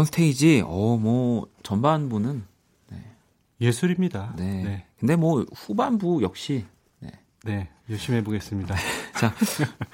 네, 0.02 0.04
원 0.04 0.06
스테이지 0.06 0.64
어 0.66 0.98
뭐 0.98 1.48
전반부는 1.64 2.44
네. 2.90 2.98
예술입니다. 3.62 4.34
네. 4.38 4.64
네. 4.64 4.86
근데 5.00 5.16
뭐 5.16 5.46
후반부 5.54 6.22
역시 6.24 6.66
네. 7.00 7.12
네, 7.44 7.70
열심히 7.90 8.18
해 8.20 8.24
보겠습니다. 8.24 8.76
자, 9.20 9.34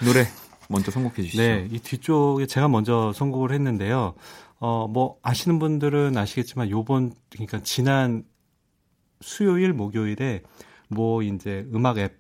노래 0.06 0.26
먼저 0.70 0.92
선곡해 0.92 1.24
주시죠. 1.24 1.42
네, 1.42 1.68
이 1.72 1.80
뒤쪽에 1.80 2.46
제가 2.46 2.68
먼저 2.68 3.12
선곡을 3.14 3.52
했는데요. 3.52 4.16
어, 4.60 4.88
뭐 4.88 5.18
아시는 5.22 5.60
분들은 5.60 6.18
아시겠지만 6.18 6.70
요번 6.70 7.14
그러니까 7.30 7.60
지난 7.62 8.24
수요일 9.22 9.74
목요일에 9.74 10.42
뭐 10.90 11.22
이제 11.22 11.68
음악 11.74 11.98
앱 11.98 12.20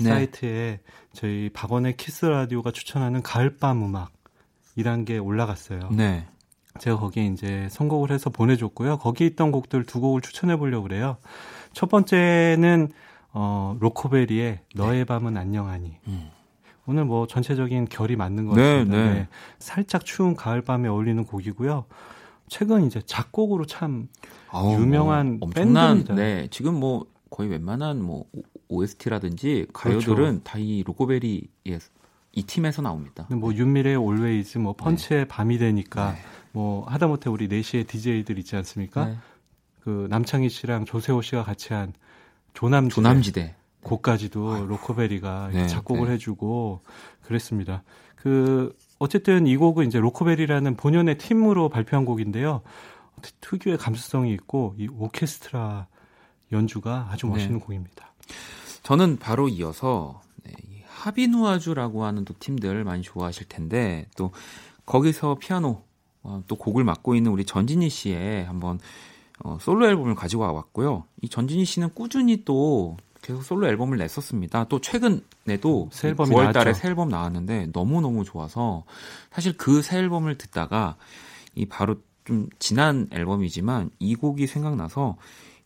네. 0.00 0.10
사이트에 0.10 0.80
저희 1.12 1.50
박원의 1.52 1.96
키스 1.96 2.15
더 2.15 2.26
라디오가 2.26 2.70
추천하는 2.72 3.22
가을밤 3.22 3.82
음악이란 3.82 5.04
게 5.04 5.18
올라갔어요. 5.18 5.88
네. 5.92 6.26
제가 6.78 6.98
거기에 6.98 7.26
이제 7.26 7.68
선곡을 7.70 8.10
해서 8.10 8.30
보내줬고요. 8.30 8.98
거기에 8.98 9.26
있던 9.28 9.52
곡들 9.52 9.84
두 9.84 10.00
곡을 10.00 10.20
추천해 10.20 10.56
보려고 10.56 10.84
그래요. 10.84 11.16
첫 11.72 11.88
번째는 11.88 12.90
어, 13.32 13.76
로코베리의 13.80 14.60
너의 14.74 14.98
네. 15.00 15.04
밤은 15.04 15.36
안녕하니. 15.36 15.96
음. 16.06 16.30
오늘 16.86 17.04
뭐 17.04 17.26
전체적인 17.26 17.86
결이 17.90 18.16
맞는 18.16 18.46
것 18.46 18.56
네, 18.56 18.78
같습니다. 18.78 18.96
네, 18.96 19.12
네. 19.12 19.28
살짝 19.58 20.06
추운 20.06 20.34
가을밤에 20.34 20.88
어울리는 20.88 21.22
곡이고요. 21.24 21.84
최근 22.48 22.86
이제 22.86 23.02
작곡으로 23.04 23.66
참 23.66 24.08
아우, 24.50 24.80
유명한 24.80 25.38
뭐 25.38 25.48
엄청난, 25.48 25.98
밴드입니다. 25.98 26.14
네, 26.14 26.48
지금 26.50 26.80
뭐 26.80 27.04
거의 27.30 27.50
웬만한 27.50 28.02
뭐 28.02 28.24
OST라든지 28.68 29.66
가요들은 29.74 30.16
그렇죠. 30.16 30.40
다이 30.44 30.82
로코베리의 30.86 31.78
이 32.32 32.42
팀에서 32.42 32.80
나옵니다. 32.80 33.26
뭐 33.30 33.52
윤미래의 33.52 33.96
Always, 33.96 34.58
뭐 34.58 34.74
펀치의 34.74 35.20
네. 35.20 35.28
밤이 35.28 35.58
되니까 35.58 36.12
네. 36.12 36.18
뭐 36.58 36.84
하다못해 36.88 37.30
우리 37.30 37.46
4시의 37.46 37.86
DJ들 37.86 38.36
있지 38.40 38.56
않습니까? 38.56 39.04
네. 39.04 39.16
그 39.78 40.08
남창희 40.10 40.48
씨랑 40.48 40.86
조세호 40.86 41.22
씨가 41.22 41.44
같이 41.44 41.72
한 41.72 41.92
조남지대, 42.52 42.94
조남지대. 42.96 43.54
곡까지도 43.84 44.54
아이고. 44.54 44.66
로코베리가 44.66 45.50
네, 45.52 45.68
작곡을 45.68 46.08
네. 46.08 46.14
해주고 46.14 46.80
그랬습니다. 47.22 47.84
그 48.16 48.76
어쨌든 48.98 49.46
이 49.46 49.56
곡은 49.56 49.86
이제 49.86 50.00
로코베리라는 50.00 50.74
본연의 50.74 51.18
팀으로 51.18 51.68
발표한 51.68 52.04
곡인데요. 52.04 52.62
특유의 53.40 53.78
감수성이 53.78 54.32
있고 54.32 54.74
이 54.78 54.88
오케스트라 54.88 55.86
연주가 56.50 57.06
아주 57.08 57.26
네. 57.26 57.34
멋있는 57.34 57.60
네. 57.60 57.64
곡입니다. 57.64 58.14
저는 58.82 59.18
바로 59.20 59.48
이어서 59.48 60.22
네, 60.42 60.52
하비누아주라고 60.88 62.02
하는 62.02 62.24
또 62.24 62.34
팀들 62.36 62.82
많이 62.82 63.02
좋아하실 63.02 63.46
텐데 63.48 64.08
또 64.16 64.32
거기서 64.86 65.36
피아노 65.36 65.86
어, 66.28 66.42
또 66.46 66.56
곡을 66.56 66.84
맡고 66.84 67.14
있는 67.14 67.30
우리 67.32 67.44
전진희 67.44 67.88
씨의 67.88 68.44
한번 68.44 68.78
어, 69.42 69.56
솔로 69.60 69.86
앨범을 69.88 70.14
가지고 70.14 70.42
와봤고요. 70.42 71.04
이 71.22 71.28
전진희 71.28 71.64
씨는 71.64 71.94
꾸준히 71.94 72.44
또 72.44 72.96
계속 73.22 73.42
솔로 73.42 73.66
앨범을 73.66 73.96
냈었습니다. 73.98 74.64
또 74.68 74.80
최근에도 74.80 75.88
새 75.90 76.08
앨범이 76.08 76.30
9월 76.30 76.52
달에 76.52 76.74
새 76.74 76.88
앨범 76.88 77.08
나왔는데 77.08 77.68
너무너무 77.72 78.24
좋아서 78.24 78.84
사실 79.32 79.56
그 79.56 79.80
새 79.82 79.96
앨범을 79.98 80.36
듣다가 80.38 80.96
이 81.54 81.66
바로 81.66 81.96
좀 82.24 82.48
지난 82.58 83.08
앨범이지만 83.10 83.90
이 83.98 84.14
곡이 84.14 84.46
생각나서 84.46 85.16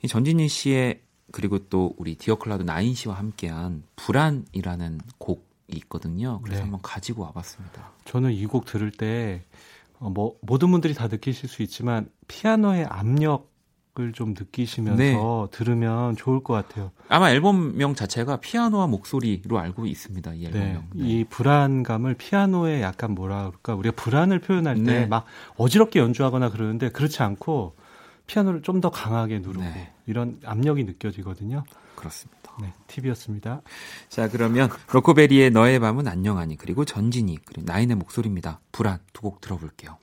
이 0.02 0.08
전진희 0.08 0.48
씨의 0.48 1.00
그리고 1.32 1.58
또 1.58 1.94
우리 1.96 2.14
디어클라드 2.14 2.62
나인 2.62 2.94
씨와 2.94 3.14
함께한 3.16 3.82
불안이라는 3.96 5.00
곡이 5.18 5.42
있거든요. 5.76 6.40
그래서 6.42 6.58
네. 6.58 6.62
한번 6.62 6.80
가지고 6.82 7.22
와봤습니다. 7.22 7.90
저는 8.04 8.32
이 8.32 8.44
곡 8.46 8.64
들을 8.66 8.90
때 8.90 9.42
어, 10.02 10.10
뭐 10.10 10.36
모든 10.42 10.70
분들이 10.70 10.94
다 10.94 11.06
느끼실 11.08 11.48
수 11.48 11.62
있지만 11.62 12.08
피아노의 12.28 12.84
압력 12.86 13.50
을 13.98 14.12
좀 14.14 14.30
느끼시면서 14.30 14.96
네. 14.96 15.18
들으면 15.58 16.16
좋을 16.16 16.42
것 16.42 16.54
같아요. 16.54 16.92
아마 17.08 17.30
앨범명 17.30 17.94
자체가 17.94 18.38
피아노와 18.38 18.86
목소리로 18.86 19.58
알고 19.58 19.84
있습니다. 19.84 20.32
이 20.32 20.46
앨범명. 20.46 20.72
네. 20.94 21.02
네. 21.02 21.08
이 21.10 21.24
불안감을 21.24 22.14
피아노에 22.14 22.80
약간 22.80 23.14
뭐라 23.14 23.48
그럴까 23.48 23.74
우리가 23.74 23.94
불안을 23.94 24.38
표현할 24.38 24.82
때막 24.82 25.24
네. 25.26 25.32
어지럽게 25.58 26.00
연주하거나 26.00 26.48
그러는데 26.50 26.88
그렇지 26.88 27.22
않고 27.22 27.76
피아노를 28.26 28.62
좀 28.62 28.80
더 28.80 28.88
강하게 28.88 29.40
누르고 29.40 29.62
네. 29.62 29.92
이런 30.06 30.40
압력이 30.42 30.84
느껴지거든요. 30.84 31.62
그렇습니다. 31.94 32.41
네, 32.62 32.72
팁이었습니다. 32.86 33.62
자, 34.08 34.28
그러면 34.28 34.70
로코베리의 34.92 35.50
너의 35.50 35.80
밤은 35.80 36.06
안녕하니 36.08 36.56
그리고 36.56 36.84
전진이 36.84 37.38
그리고 37.44 37.62
나인의 37.66 37.96
목소리입니다. 37.96 38.60
불안 38.72 38.98
두 39.12 39.22
곡 39.22 39.40
들어볼게요. 39.40 39.98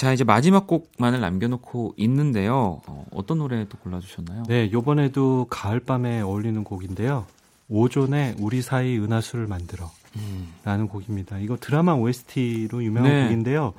자 0.00 0.14
이제 0.14 0.24
마지막 0.24 0.66
곡만을 0.66 1.20
남겨놓고 1.20 1.92
있는데요. 1.98 2.80
어, 2.86 3.04
어떤 3.10 3.36
노래 3.36 3.68
또 3.68 3.76
골라주셨나요? 3.76 4.44
네, 4.48 4.72
요번에도 4.72 5.46
가을밤에 5.50 6.22
어울리는 6.22 6.64
곡인데요. 6.64 7.26
오존의 7.68 8.36
우리 8.38 8.62
사이 8.62 8.96
은하수를 8.98 9.46
만들어 9.46 9.90
음. 10.16 10.54
라는 10.64 10.88
곡입니다. 10.88 11.36
이거 11.40 11.58
드라마 11.58 11.92
OST로 11.92 12.82
유명한 12.82 13.12
네. 13.12 13.24
곡인데요. 13.24 13.74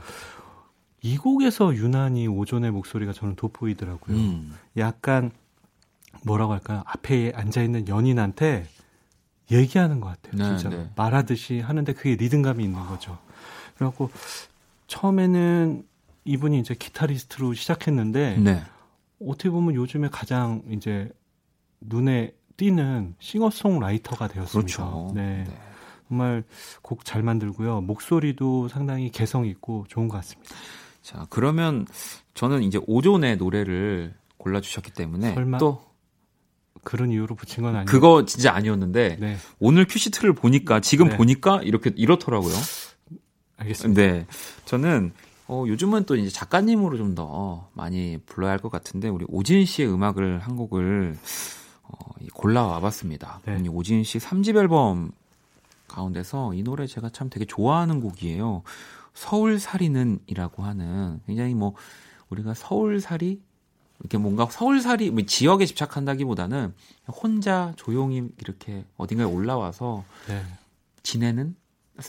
이 1.02 1.18
곡에서 1.18 1.74
유난히 1.74 2.28
오존의 2.28 2.70
목소리가 2.70 3.14
저는 3.14 3.36
돋보이더라고요. 3.36 4.16
음. 4.16 4.54
약간 4.78 5.32
뭐라고 6.24 6.54
할까요? 6.54 6.84
앞에 6.86 7.32
앉아 7.34 7.64
있는 7.64 7.88
연인한테 7.88 8.68
얘기하는 9.50 10.00
것 10.00 10.10
같아요. 10.10 10.38
네, 10.38 10.56
진짜 10.56 10.70
네. 10.70 10.88
말하듯이 10.96 11.62
하는데 11.62 11.92
그게 11.94 12.14
리듬감이 12.14 12.64
있는 12.64 12.80
거죠. 12.86 13.18
그래갖고 13.76 14.12
처음에는 14.86 15.90
이분이 16.26 16.60
이제 16.60 16.74
기타리스트로 16.76 17.54
시작했는데 17.54 18.38
네. 18.38 18.64
어떻게 19.26 19.50
보면 19.50 19.76
요즘에 19.76 20.10
가장 20.10 20.62
이제 20.70 21.10
눈에 21.82 22.34
띄는 22.58 23.16
싱어송라이터가 23.20 24.28
되었습니다. 24.28 24.52
그렇죠. 24.52 25.12
네. 25.16 25.44
네. 25.48 25.60
정말 26.08 26.44
곡 26.82 27.06
잘 27.06 27.24
만들고요. 27.24 27.82
목소리도 27.82 28.68
상당히 28.68 29.10
개성 29.10 29.46
있고 29.48 29.86
좋은 29.88 30.08
것 30.10 30.18
같습니다. 30.18 30.54
자, 31.02 31.26
그러면 31.30 31.88
저는 32.34 32.64
이제 32.64 32.80
오존의 32.86 33.38
노래를 33.38 34.14
골라주셨기 34.38 34.92
때문에 34.92 35.36
또 35.60 35.82
그런 36.84 37.12
이유로 37.12 37.36
붙인 37.36 37.64
건 37.64 37.76
아니에요. 37.76 37.86
그거 37.86 38.26
진짜 38.26 38.54
아니었는데 38.54 39.18
네. 39.20 39.38
오늘 39.60 39.86
큐시트를 39.86 40.34
보니까 40.34 40.80
지금 40.80 41.10
네. 41.10 41.18
보니까 41.18 41.62
이렇게 41.64 41.92
이렇더라고요. 41.96 42.54
알겠습니다. 43.58 44.02
네, 44.02 44.26
저는 44.66 45.14
어, 45.52 45.66
요즘은 45.68 46.06
또 46.06 46.16
이제 46.16 46.30
작가님으로 46.30 46.98
좀 46.98 47.12
더 47.16 47.68
많이 47.74 48.18
불러야 48.26 48.52
할 48.52 48.60
것 48.60 48.72
같은데 48.72 49.10
우리 49.10 49.26
오진 49.28 49.66
씨의 49.66 49.92
음악을 49.94 50.40
한 50.40 50.56
곡을 50.56 51.18
어, 51.84 51.98
골라와 52.34 52.80
봤습니다. 52.80 53.42
네. 53.46 53.62
오진 53.68 54.04
씨 54.06 54.18
3집 54.18 54.56
앨범 54.56 55.12
가운데서 55.90 56.54
이 56.54 56.64
노래 56.64 56.88
제가 56.88 57.10
참 57.10 57.30
되게 57.30 57.44
좋아하는 57.44 58.00
곡이에요. 58.00 58.64
서울살이는이라고 59.14 60.64
하는 60.64 61.20
굉장히 61.28 61.54
뭐 61.54 61.74
우리가 62.30 62.54
서울살이 62.54 63.42
이렇게 64.00 64.18
뭔가 64.18 64.46
서울살이 64.50 65.12
뭐 65.12 65.24
지역에 65.26 65.66
집착한다기보다는 65.66 66.74
혼자 67.08 67.74
조용히 67.76 68.24
이렇게 68.40 68.86
어딘가에 68.96 69.28
올라와서 69.28 70.06
네. 70.30 70.42
지내는 71.04 71.56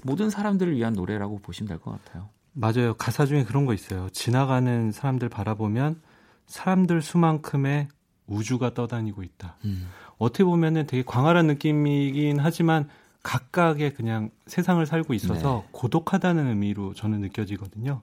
모든 0.04 0.30
사람들을 0.30 0.76
위한 0.76 0.92
노래라고 0.92 1.40
보시면 1.40 1.68
될 1.68 1.78
것 1.80 1.90
같아요. 2.04 2.28
맞아요. 2.52 2.94
가사 2.94 3.26
중에 3.26 3.44
그런 3.44 3.66
거 3.66 3.74
있어요. 3.74 4.08
지나가는 4.10 4.92
사람들 4.92 5.28
바라보면 5.28 6.00
사람들 6.46 7.02
수만큼의 7.02 7.88
우주가 8.26 8.74
떠다니고 8.74 9.22
있다. 9.22 9.56
음. 9.64 9.88
어떻게 10.18 10.44
보면은 10.44 10.86
되게 10.86 11.02
광활한 11.02 11.46
느낌이긴 11.46 12.38
하지만 12.38 12.88
각각의 13.22 13.94
그냥 13.94 14.30
세상을 14.46 14.84
살고 14.84 15.14
있어서 15.14 15.62
네. 15.64 15.68
고독하다는 15.72 16.48
의미로 16.48 16.92
저는 16.94 17.20
느껴지거든요. 17.20 18.02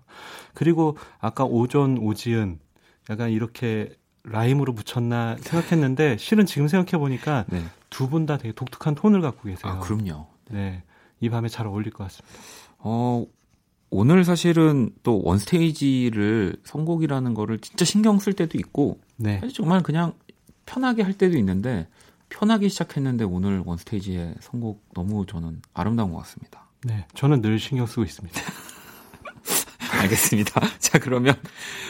그리고 0.54 0.97
아까 1.20 1.43
오존, 1.43 1.97
오지은 1.97 2.60
약간 3.10 3.30
이렇게 3.30 3.95
라임으로 4.24 4.74
붙였나 4.74 5.38
생각했는데 5.39 6.18
실은 6.18 6.45
지금 6.45 6.68
생각해 6.68 7.00
보니까 7.00 7.45
네. 7.50 7.64
두분 7.89 8.26
다 8.26 8.38
되게 8.38 8.54
독특한 8.54 8.95
톤을 8.95 9.22
갖고 9.22 9.43
계세요. 9.43 9.74
아, 9.74 9.80
그럼요. 9.80 10.28
네. 10.50 10.84
이 11.20 11.30
밤에 11.30 11.50
잘 11.50 11.68
어울릴 11.68 11.91
것 11.91 12.04
같습니다. 12.06 12.38
어, 12.78 13.26
오늘 13.92 14.24
사실은 14.24 14.92
또 15.04 15.22
원스테이지를 15.24 16.58
선곡이라는 16.64 17.34
거를 17.34 17.60
진짜 17.60 17.86
신경 17.86 18.20
쓸 18.20 18.34
때도 18.34 18.58
있고 18.58 19.00
네. 19.18 19.42
정말 19.54 19.82
그냥 19.82 20.14
편하게 20.66 21.02
할 21.02 21.14
때도 21.14 21.38
있는데 21.38 21.88
편하게 22.30 22.70
시작했는데 22.70 23.26
오늘 23.26 23.64
원스테이지의 23.66 24.36
선곡 24.40 24.84
너무 24.94 25.26
저는 25.26 25.62
아름다운 25.74 26.12
것 26.12 26.20
같습니다. 26.20 26.68
네, 26.84 27.06
저는 27.14 27.42
늘 27.42 27.60
신경 27.60 27.86
쓰고 27.86 28.04
있습니다. 28.04 28.40
알겠습니다. 30.02 30.62
자, 30.78 31.00
그러면 31.00 31.36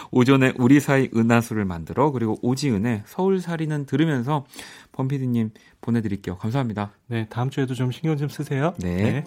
오전에 0.09 0.53
우리 0.57 0.79
사이 0.79 1.09
은하수를 1.13 1.65
만들어 1.65 2.11
그리고 2.11 2.37
오지은의 2.41 3.03
서울살이는 3.05 3.85
들으면서 3.85 4.45
범피디님 4.93 5.51
보내드릴게요. 5.81 6.37
감사합니다. 6.37 6.93
네, 7.07 7.27
다음 7.29 7.49
주에도 7.49 7.75
좀 7.75 7.91
신경 7.91 8.17
좀 8.17 8.29
쓰세요. 8.29 8.73
네. 8.79 8.95
네. 8.95 9.25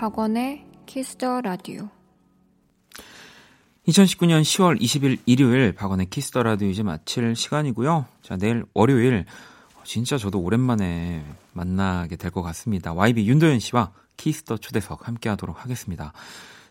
박원의 0.00 0.64
키스더 0.86 1.42
라디오 1.42 1.90
2019년 3.86 4.40
10월 4.40 4.80
20일 4.80 5.18
일요일 5.26 5.72
박원의 5.74 6.06
키스더 6.06 6.42
라디오 6.42 6.70
이제 6.70 6.82
마칠 6.82 7.36
시간이고요. 7.36 8.06
자, 8.22 8.38
내일 8.38 8.64
월요일 8.72 9.26
진짜 9.84 10.16
저도 10.16 10.40
오랜만에 10.40 11.22
만나게 11.52 12.16
될 12.16 12.30
것 12.30 12.40
같습니다. 12.40 12.94
YB 12.94 13.28
윤도현 13.28 13.58
씨와 13.58 13.92
키스더 14.16 14.56
초대석 14.56 15.06
함께 15.06 15.28
하도록 15.28 15.62
하겠습니다. 15.62 16.14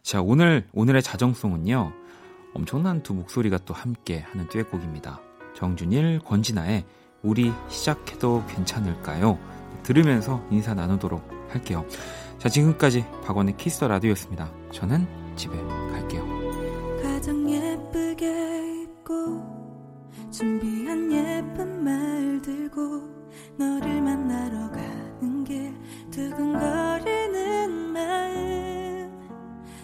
자, 0.01 0.23
오늘 0.23 0.67
오늘의 0.73 1.03
자정송은요. 1.03 1.93
엄청난 2.55 3.03
두 3.03 3.13
목소리가 3.13 3.59
또 3.59 3.75
함께 3.75 4.25
하는 4.31 4.49
듀엣곡입니다. 4.49 5.21
정준일, 5.55 6.21
권진아의 6.25 6.83
우리 7.21 7.53
시작해도 7.69 8.45
괜찮을까요? 8.47 9.37
들으면서 9.83 10.43
인사 10.49 10.73
나누도록 10.73 11.29
할게요. 11.49 11.85
자, 12.39 12.47
지금까지 12.47 13.05
박원의 13.25 13.57
키스 13.57 13.83
라디오였습니다. 13.83 14.49
저는 14.71 15.05
집에 15.35 15.57
갈게요. 15.91 16.23
가장 17.03 17.49
예쁘게 17.49 18.83
입고 18.83 19.43
준비한 20.31 21.11
예쁜 21.11 21.83
말 21.83 22.41
들고 22.41 23.01
너를 23.57 24.01
만나러 24.01 24.71
가는 24.71 25.43
길 25.43 25.73
두근거리는 26.11 27.91
마음 27.91 29.11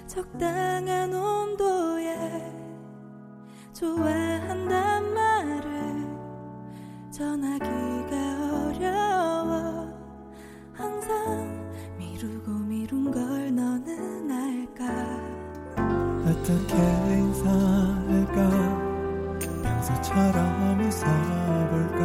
적당한 0.07 1.13
온도에 1.13 2.53
좋아한단 3.73 5.13
말을 5.13 6.07
전하기가 7.11 8.69
어려워 8.69 9.89
항상 10.71 11.64
미루고 12.25 12.51
미룬 12.51 13.11
걸 13.11 13.53
너는 13.55 14.31
알까? 14.31 14.83
어떻게 16.25 16.73
인사할까? 17.13 18.37
평소처럼 19.61 20.79
웃어볼까? 20.79 22.01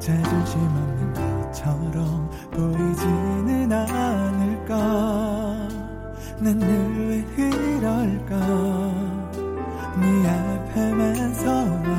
자존심 0.00 0.60
없는 0.60 1.12
것처럼 1.12 2.30
보이지는 2.52 3.70
않을까? 3.70 4.74
난 6.40 6.58
늘 6.58 6.64
왜 7.08 7.18
이럴까? 7.36 8.32
네 10.00 10.06
앞에만 10.28 11.34
서면 11.34 11.92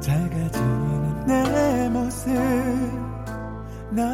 작아지는 0.00 1.24
내 1.26 1.88
모습. 1.88 2.28
나 3.92 4.04